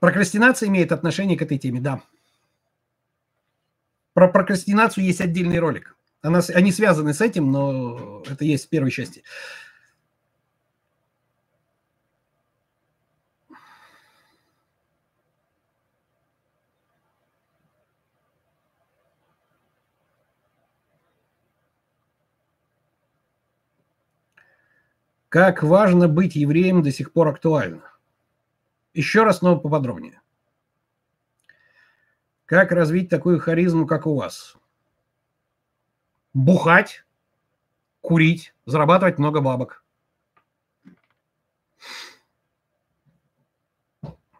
Прокрастинация 0.00 0.68
имеет 0.68 0.92
отношение 0.92 1.38
к 1.38 1.42
этой 1.42 1.58
теме, 1.58 1.80
да. 1.80 2.02
Про 4.14 4.28
прокрастинацию 4.28 5.04
есть 5.04 5.20
отдельный 5.20 5.58
ролик. 5.58 5.96
Она, 6.22 6.40
они 6.54 6.72
связаны 6.72 7.14
с 7.14 7.20
этим, 7.20 7.50
но 7.50 8.22
это 8.28 8.44
есть 8.44 8.66
в 8.66 8.68
первой 8.68 8.90
части. 8.90 9.22
Как 25.30 25.62
важно 25.62 26.08
быть 26.08 26.34
евреем 26.34 26.82
до 26.82 26.90
сих 26.90 27.12
пор 27.12 27.28
актуально. 27.28 27.84
Еще 28.94 29.22
раз, 29.22 29.42
но 29.42 29.56
поподробнее. 29.56 30.20
Как 32.46 32.72
развить 32.72 33.08
такую 33.08 33.38
харизму, 33.38 33.86
как 33.86 34.08
у 34.08 34.16
вас? 34.16 34.56
Бухать, 36.34 37.04
курить, 38.00 38.52
зарабатывать 38.66 39.18
много 39.18 39.40
бабок. 39.40 39.84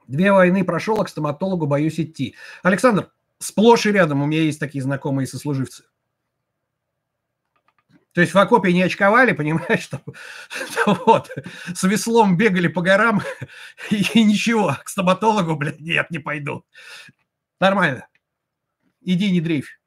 Две 0.09 0.33
войны 0.33 0.64
прошел, 0.64 1.00
а 1.00 1.05
к 1.05 1.09
стоматологу 1.09 1.68
боюсь 1.68 2.00
идти. 2.00 2.35
Александр, 2.64 3.12
сплошь 3.38 3.87
и 3.87 3.92
рядом 3.92 4.22
у 4.22 4.26
меня 4.26 4.42
есть 4.42 4.59
такие 4.59 4.83
знакомые 4.83 5.29
сослуживцы. 5.29 5.85
То 8.12 8.20
есть 8.20 8.34
в 8.34 8.38
окопе 8.38 8.72
не 8.72 8.82
очковали, 8.82 9.32
понимаешь, 9.34 9.82
что, 9.82 10.02
вот, 11.06 11.30
с 11.74 11.82
веслом 11.84 12.36
бегали 12.36 12.68
по 12.68 12.82
горам 12.82 13.22
и 13.90 14.24
ничего, 14.24 14.76
к 14.84 14.88
стоматологу, 14.88 15.56
блядь, 15.56 15.80
нет, 15.80 16.10
не 16.10 16.18
пойду. 16.18 16.64
Нормально. 17.60 18.06
Иди, 19.02 19.30
не 19.30 19.40
дрейфь. 19.40 19.80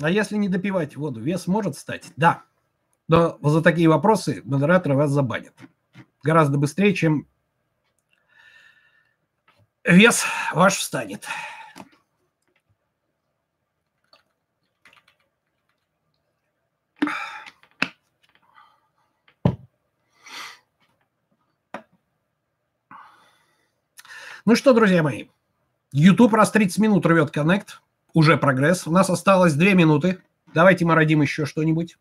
А 0.00 0.10
если 0.10 0.36
не 0.36 0.48
допивать 0.48 0.96
воду, 0.96 1.20
вес 1.20 1.46
может 1.46 1.76
стать? 1.76 2.12
Да. 2.16 2.44
Но 3.08 3.38
за 3.42 3.62
такие 3.62 3.88
вопросы 3.88 4.42
модераторы 4.44 4.94
вас 4.94 5.10
забанят. 5.10 5.54
Гораздо 6.22 6.56
быстрее, 6.58 6.94
чем 6.94 7.26
вес 9.84 10.24
ваш 10.54 10.76
встанет. 10.76 11.26
Ну 24.44 24.56
что, 24.56 24.72
друзья 24.72 25.04
мои, 25.04 25.28
YouTube 25.92 26.34
раз 26.34 26.50
30 26.50 26.78
минут 26.78 27.06
рвет 27.06 27.30
коннект, 27.30 27.80
уже 28.12 28.36
прогресс. 28.36 28.88
У 28.88 28.90
нас 28.90 29.08
осталось 29.08 29.54
2 29.54 29.74
минуты. 29.74 30.20
Давайте 30.52 30.84
мы 30.84 30.96
родим 30.96 31.22
еще 31.22 31.46
что-нибудь. 31.46 31.96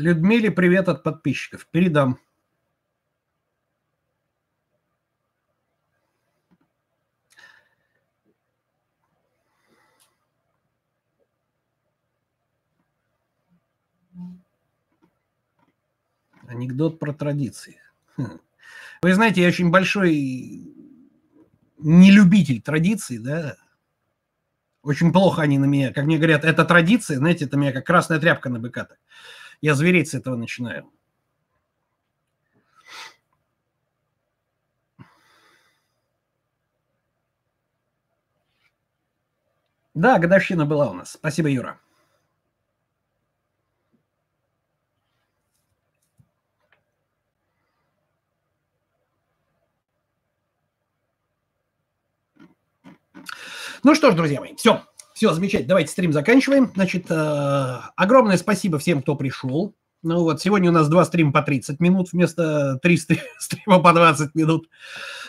Людмиле 0.00 0.50
привет 0.50 0.88
от 0.88 1.02
подписчиков. 1.02 1.66
Передам. 1.66 2.18
Анекдот 16.46 16.98
про 16.98 17.12
традиции. 17.12 17.78
Хм. 18.16 18.40
Вы 19.02 19.14
знаете, 19.14 19.42
я 19.42 19.48
очень 19.48 19.70
большой 19.70 20.14
нелюбитель 21.76 22.62
традиций, 22.62 23.18
да. 23.18 23.56
Очень 24.82 25.12
плохо 25.12 25.42
они 25.42 25.58
на 25.58 25.66
меня, 25.66 25.92
как 25.92 26.06
мне 26.06 26.16
говорят, 26.16 26.44
это 26.46 26.64
традиция, 26.64 27.18
знаете, 27.18 27.44
это 27.44 27.58
меня 27.58 27.72
как 27.72 27.84
красная 27.84 28.18
тряпка 28.18 28.48
на 28.48 28.58
быка. 28.58 28.88
-то. 28.90 28.96
Я 29.60 29.74
звереть 29.74 30.08
с 30.08 30.14
этого 30.14 30.36
начинаю. 30.36 30.90
Да, 39.94 40.18
годовщина 40.18 40.64
была 40.64 40.90
у 40.90 40.94
нас. 40.94 41.12
Спасибо, 41.12 41.48
Юра. 41.50 41.78
Ну 53.82 53.94
что 53.94 54.10
ж, 54.10 54.14
друзья 54.14 54.40
мои, 54.40 54.54
все. 54.54 54.84
Все, 55.20 55.34
замечательно. 55.34 55.68
Давайте 55.68 55.92
стрим 55.92 56.14
заканчиваем. 56.14 56.72
Значит, 56.74 57.10
э, 57.10 57.76
огромное 57.94 58.38
спасибо 58.38 58.78
всем, 58.78 59.02
кто 59.02 59.16
пришел. 59.16 59.74
Ну 60.02 60.22
вот, 60.22 60.40
сегодня 60.40 60.70
у 60.70 60.72
нас 60.72 60.88
два 60.88 61.04
стрима 61.04 61.30
по 61.30 61.42
30 61.42 61.78
минут 61.78 62.10
вместо 62.10 62.78
300 62.78 63.16
стрима 63.38 63.80
по 63.80 63.92
20 63.92 64.34
минут. 64.34 64.70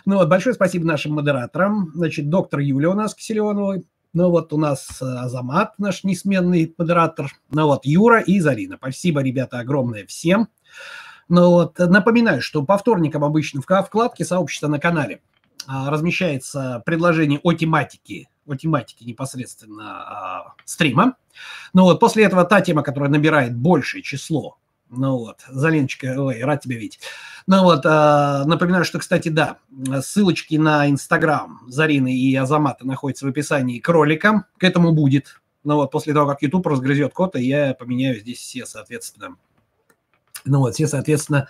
Ну 0.06 0.16
вот, 0.16 0.30
большое 0.30 0.56
спасибо 0.56 0.86
нашим 0.86 1.16
модераторам. 1.16 1.92
Значит, 1.94 2.30
доктор 2.30 2.62
Юля 2.62 2.92
у 2.92 2.94
нас 2.94 3.14
Киселеонова. 3.14 3.82
Ну 4.14 4.30
вот 4.30 4.54
у 4.54 4.58
нас 4.58 5.02
Азамат, 5.02 5.78
наш 5.78 6.06
несменный 6.06 6.74
модератор. 6.78 7.30
Ну 7.50 7.66
вот 7.66 7.86
Юра 7.86 8.22
и 8.22 8.40
Зарина. 8.40 8.78
Спасибо, 8.78 9.22
ребята, 9.22 9.60
огромное 9.60 10.06
всем. 10.06 10.48
Ну 11.28 11.50
вот, 11.50 11.78
напоминаю, 11.80 12.42
что 12.42 12.64
по 12.64 12.78
вторникам 12.78 13.26
обычно 13.26 13.62
в 13.62 13.66
вкладке 13.66 14.24
сообщества 14.24 14.70
на 14.70 14.80
канале 14.80 15.20
а, 15.68 15.90
размещается 15.90 16.82
предложение 16.86 17.42
о 17.44 17.52
тематике 17.52 18.30
о 18.52 18.58
тематике 18.58 19.06
непосредственно 19.06 20.04
а, 20.04 20.54
стрима. 20.66 21.16
Ну 21.74 21.84
вот, 21.84 22.00
после 22.00 22.24
этого 22.24 22.44
та 22.44 22.62
тема, 22.62 22.84
которая 22.84 23.10
набирает 23.10 23.56
большее 23.56 24.04
число 24.04 24.58
ну 24.92 25.18
вот, 25.18 25.40
Залиночка, 25.48 26.16
ой, 26.18 26.44
рад 26.44 26.62
тебя 26.62 26.78
видеть. 26.78 27.00
Ну 27.48 27.64
вот, 27.64 27.86
э, 27.86 28.44
напоминаю, 28.46 28.84
что, 28.84 29.00
кстати, 29.00 29.30
да, 29.30 29.58
ссылочки 30.02 30.56
на 30.56 30.90
Инстаграм 30.90 31.62
Зарины 31.68 32.14
и 32.14 32.36
Азамата 32.36 32.86
находятся 32.86 33.26
в 33.26 33.30
описании 33.30 33.80
к 33.80 33.88
роликам. 33.88 34.46
К 34.58 34.66
этому 34.66 34.92
будет. 34.92 35.42
Ну 35.64 35.76
вот, 35.76 35.92
после 35.92 36.14
того, 36.14 36.28
как 36.28 36.42
YouTube 36.42 36.68
разгрызет 36.68 37.14
кота, 37.14 37.40
я 37.40 37.74
поменяю 37.74 38.20
здесь 38.20 38.40
все, 38.40 38.66
соответственно, 38.66 39.38
ну 40.44 40.60
вот, 40.60 40.74
все, 40.74 40.88
соответственно, 40.88 41.48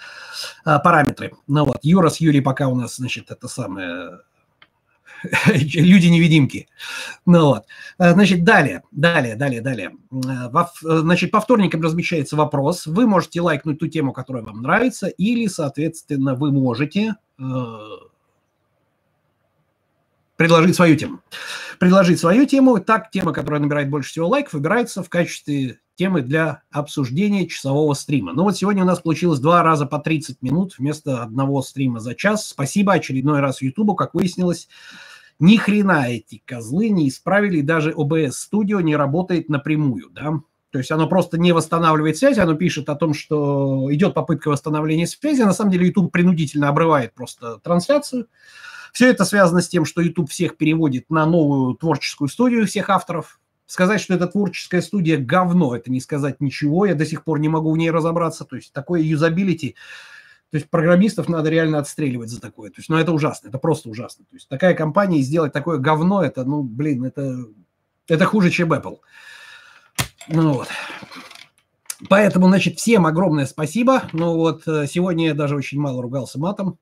параметры. 0.64 1.34
Ну 1.48 1.66
вот, 1.66 1.80
Юра 1.82 2.10
с 2.10 2.18
Юрий 2.18 2.42
пока 2.42 2.68
у 2.68 2.76
нас, 2.76 2.98
значит, 2.98 3.32
это 3.32 3.48
самое 3.48 4.20
люди-невидимки. 5.48 6.68
Ну 7.26 7.46
вот. 7.46 7.66
Значит, 7.98 8.44
далее, 8.44 8.84
далее, 8.92 9.36
далее, 9.36 9.62
далее. 9.62 9.92
Во, 10.10 10.72
значит, 10.82 11.32
по 11.32 11.40
вторникам 11.42 11.82
размещается 11.82 12.36
вопрос. 12.36 12.86
Вы 12.86 13.08
можете 13.08 13.42
лайкнуть 13.42 13.80
ту 13.80 13.88
тему, 13.88 14.14
которая 14.14 14.44
вам 14.44 14.62
нравится, 14.62 15.08
или, 15.08 15.48
соответственно, 15.48 16.36
вы 16.36 16.52
можете 16.52 17.16
э, 17.40 17.44
предложить 20.38 20.76
свою 20.76 20.96
тему. 20.96 21.20
Предложить 21.80 22.20
свою 22.20 22.46
тему. 22.46 22.80
Так, 22.80 23.12
тема, 23.12 23.34
которая 23.34 23.62
набирает 23.62 23.90
больше 23.90 24.10
всего 24.10 24.28
лайков, 24.28 24.54
выбирается 24.54 25.04
в 25.04 25.10
качестве 25.10 25.80
темы 25.96 26.24
для 26.24 26.64
обсуждения 26.72 27.48
часового 27.48 27.94
стрима. 27.94 28.34
Ну 28.34 28.44
вот 28.44 28.58
сегодня 28.58 28.82
у 28.82 28.88
нас 28.88 29.02
получилось 29.02 29.40
два 29.40 29.62
раза 29.62 29.86
по 29.86 30.00
30 30.00 30.42
минут 30.42 30.74
вместо 30.80 31.22
одного 31.22 31.62
стрима 31.62 32.00
за 32.00 32.16
час. 32.16 32.48
Спасибо 32.48 32.94
очередной 32.94 33.40
раз 33.40 33.62
Ютубу, 33.62 33.94
как 33.94 34.16
выяснилось, 34.16 34.68
ни 35.42 35.58
хрена 35.58 36.10
эти 36.10 36.42
козлы 36.46 36.90
не 36.90 37.10
исправили, 37.10 37.62
даже 37.62 37.92
OBS 37.92 38.32
Studio 38.52 38.82
не 38.82 38.96
работает 38.96 39.50
напрямую, 39.50 40.10
да. 40.12 40.40
То 40.72 40.78
есть 40.78 40.92
оно 40.92 41.08
просто 41.08 41.38
не 41.38 41.52
восстанавливает 41.52 42.18
связь, 42.18 42.38
оно 42.38 42.54
пишет 42.54 42.90
о 42.90 42.96
том, 42.96 43.14
что 43.14 43.94
идет 43.94 44.14
попытка 44.14 44.50
восстановления 44.50 45.08
связи. 45.08 45.42
На 45.42 45.52
самом 45.52 45.72
деле 45.72 45.88
YouTube 45.88 46.12
принудительно 46.12 46.70
обрывает 46.70 47.14
просто 47.14 47.58
трансляцию. 47.58 48.28
Все 48.94 49.10
это 49.10 49.26
связано 49.26 49.62
с 49.62 49.68
тем, 49.68 49.84
что 49.84 50.02
YouTube 50.02 50.30
всех 50.30 50.58
переводит 50.58 51.10
на 51.10 51.26
новую 51.26 51.76
творческую 51.76 52.30
студию 52.30 52.68
всех 52.68 52.90
авторов. 52.90 53.40
Сказать, 53.66 54.00
что 54.00 54.14
это 54.14 54.28
творческая 54.28 54.82
студия 54.82 55.18
говно, 55.18 55.76
это 55.76 55.92
не 55.92 56.02
сказать 56.02 56.40
ничего. 56.40 56.86
Я 56.86 56.94
до 56.94 57.06
сих 57.06 57.24
пор 57.24 57.40
не 57.40 57.50
могу 57.50 57.72
в 57.72 57.78
ней 57.78 57.90
разобраться. 57.90 58.46
То 58.46 58.58
есть 58.58 58.72
такое 58.74 59.02
юзабилити 59.02 59.76
то 60.52 60.58
есть 60.58 60.70
программистов 60.70 61.30
надо 61.30 61.50
реально 61.50 61.80
отстреливать 61.80 62.30
за 62.30 62.42
такое. 62.42 62.70
То 62.72 62.80
есть, 62.80 62.90
ну, 62.90 62.98
это 62.98 63.14
ужасно, 63.14 63.48
это 63.48 63.58
просто 63.58 63.90
ужасно. 63.90 64.26
То 64.26 64.36
есть 64.36 64.50
такая 64.50 64.74
компания 64.74 65.22
сделать 65.22 65.54
такое 65.54 65.78
говно, 65.78 66.22
это, 66.22 66.44
ну, 66.44 66.62
блин, 66.62 67.06
это, 67.06 67.46
это 68.10 68.26
хуже, 68.26 68.50
чем 68.50 68.74
Apple. 68.74 69.00
Ну 70.28 70.54
вот. 70.54 70.68
Поэтому, 72.10 72.48
значит, 72.50 72.80
всем 72.80 73.06
огромное 73.06 73.46
спасибо. 73.46 74.04
Ну 74.12 74.36
вот, 74.36 74.68
э, 74.68 74.88
сегодня 74.88 75.28
я 75.28 75.34
даже 75.34 75.56
очень 75.56 75.80
мало 75.80 76.02
ругался 76.02 76.38
матом. 76.38 76.78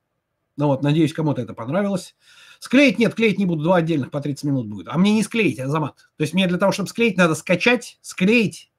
Ну 0.57 0.67
вот, 0.67 0.81
надеюсь, 0.81 1.13
кому-то 1.13 1.41
это 1.41 1.53
понравилось. 1.53 2.15
Склеить 2.59 2.97
нет, 2.97 3.13
клеить 3.13 3.37
не 3.37 3.45
буду, 3.45 3.63
два 3.63 3.77
отдельных 3.77 4.09
по 4.09 4.19
30 4.19 4.45
минут 4.45 4.67
будет. 4.67 4.87
А 4.89 4.97
мне 4.97 5.13
не 5.13 5.21
склеить, 5.21 5.59
а 5.59 5.67
замат. 5.67 5.95
То 6.17 6.23
есть 6.23 6.33
мне 6.33 6.47
для 6.47 6.57
того, 6.57 6.71
чтобы 6.71 6.89
склеить, 6.89 7.17
надо 7.17 7.35
скачать, 7.35 7.99
склеить, 8.01 8.71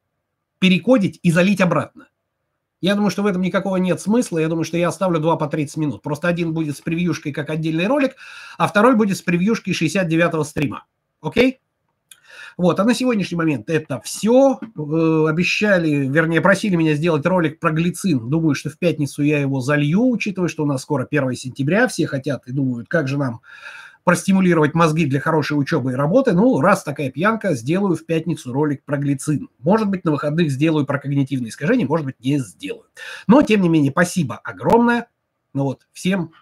перекодить 0.58 1.20
и 1.22 1.30
залить 1.30 1.60
обратно. 1.60 2.09
Я 2.80 2.94
думаю, 2.94 3.10
что 3.10 3.22
в 3.22 3.26
этом 3.26 3.42
никакого 3.42 3.76
нет 3.76 4.00
смысла. 4.00 4.38
Я 4.38 4.48
думаю, 4.48 4.64
что 4.64 4.78
я 4.78 4.88
оставлю 4.88 5.20
2 5.20 5.36
по 5.36 5.46
30 5.46 5.76
минут. 5.76 6.02
Просто 6.02 6.28
один 6.28 6.54
будет 6.54 6.76
с 6.76 6.80
превьюшкой 6.80 7.32
как 7.32 7.50
отдельный 7.50 7.86
ролик, 7.86 8.16
а 8.56 8.66
второй 8.66 8.96
будет 8.96 9.18
с 9.18 9.22
превьюшкой 9.22 9.74
69-го 9.74 10.44
стрима. 10.44 10.84
Окей? 11.20 11.60
Вот, 12.56 12.78
а 12.80 12.84
на 12.84 12.94
сегодняшний 12.94 13.36
момент 13.36 13.70
это 13.70 14.00
все. 14.00 14.58
Э, 14.76 15.26
обещали, 15.28 16.06
вернее, 16.06 16.40
просили 16.40 16.76
меня 16.76 16.94
сделать 16.94 17.24
ролик 17.26 17.58
про 17.58 17.70
глицин. 17.70 18.28
Думаю, 18.28 18.54
что 18.54 18.70
в 18.70 18.78
пятницу 18.78 19.22
я 19.22 19.38
его 19.40 19.60
залью, 19.60 20.08
учитывая, 20.08 20.48
что 20.48 20.64
у 20.64 20.66
нас 20.66 20.82
скоро 20.82 21.06
1 21.10 21.34
сентября. 21.34 21.86
Все 21.88 22.06
хотят 22.06 22.46
и 22.46 22.52
думают, 22.52 22.88
как 22.88 23.08
же 23.08 23.18
нам 23.18 23.40
простимулировать 24.10 24.74
мозги 24.74 25.06
для 25.06 25.20
хорошей 25.20 25.52
учебы 25.52 25.92
и 25.92 25.94
работы, 25.94 26.32
ну, 26.32 26.60
раз 26.60 26.82
такая 26.82 27.12
пьянка, 27.12 27.54
сделаю 27.54 27.94
в 27.94 28.04
пятницу 28.04 28.52
ролик 28.52 28.82
про 28.82 28.96
глицин. 28.96 29.48
Может 29.60 29.86
быть, 29.86 30.04
на 30.04 30.10
выходных 30.10 30.50
сделаю 30.50 30.84
про 30.84 30.98
когнитивные 30.98 31.50
искажения, 31.50 31.86
может 31.86 32.06
быть, 32.06 32.18
не 32.18 32.40
сделаю. 32.40 32.86
Но, 33.28 33.40
тем 33.42 33.60
не 33.60 33.68
менее, 33.68 33.92
спасибо 33.92 34.36
огромное. 34.38 35.06
Ну 35.52 35.62
вот, 35.62 35.86
всем 35.92 36.32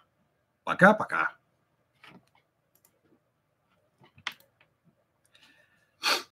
пока-пока. 0.65 1.37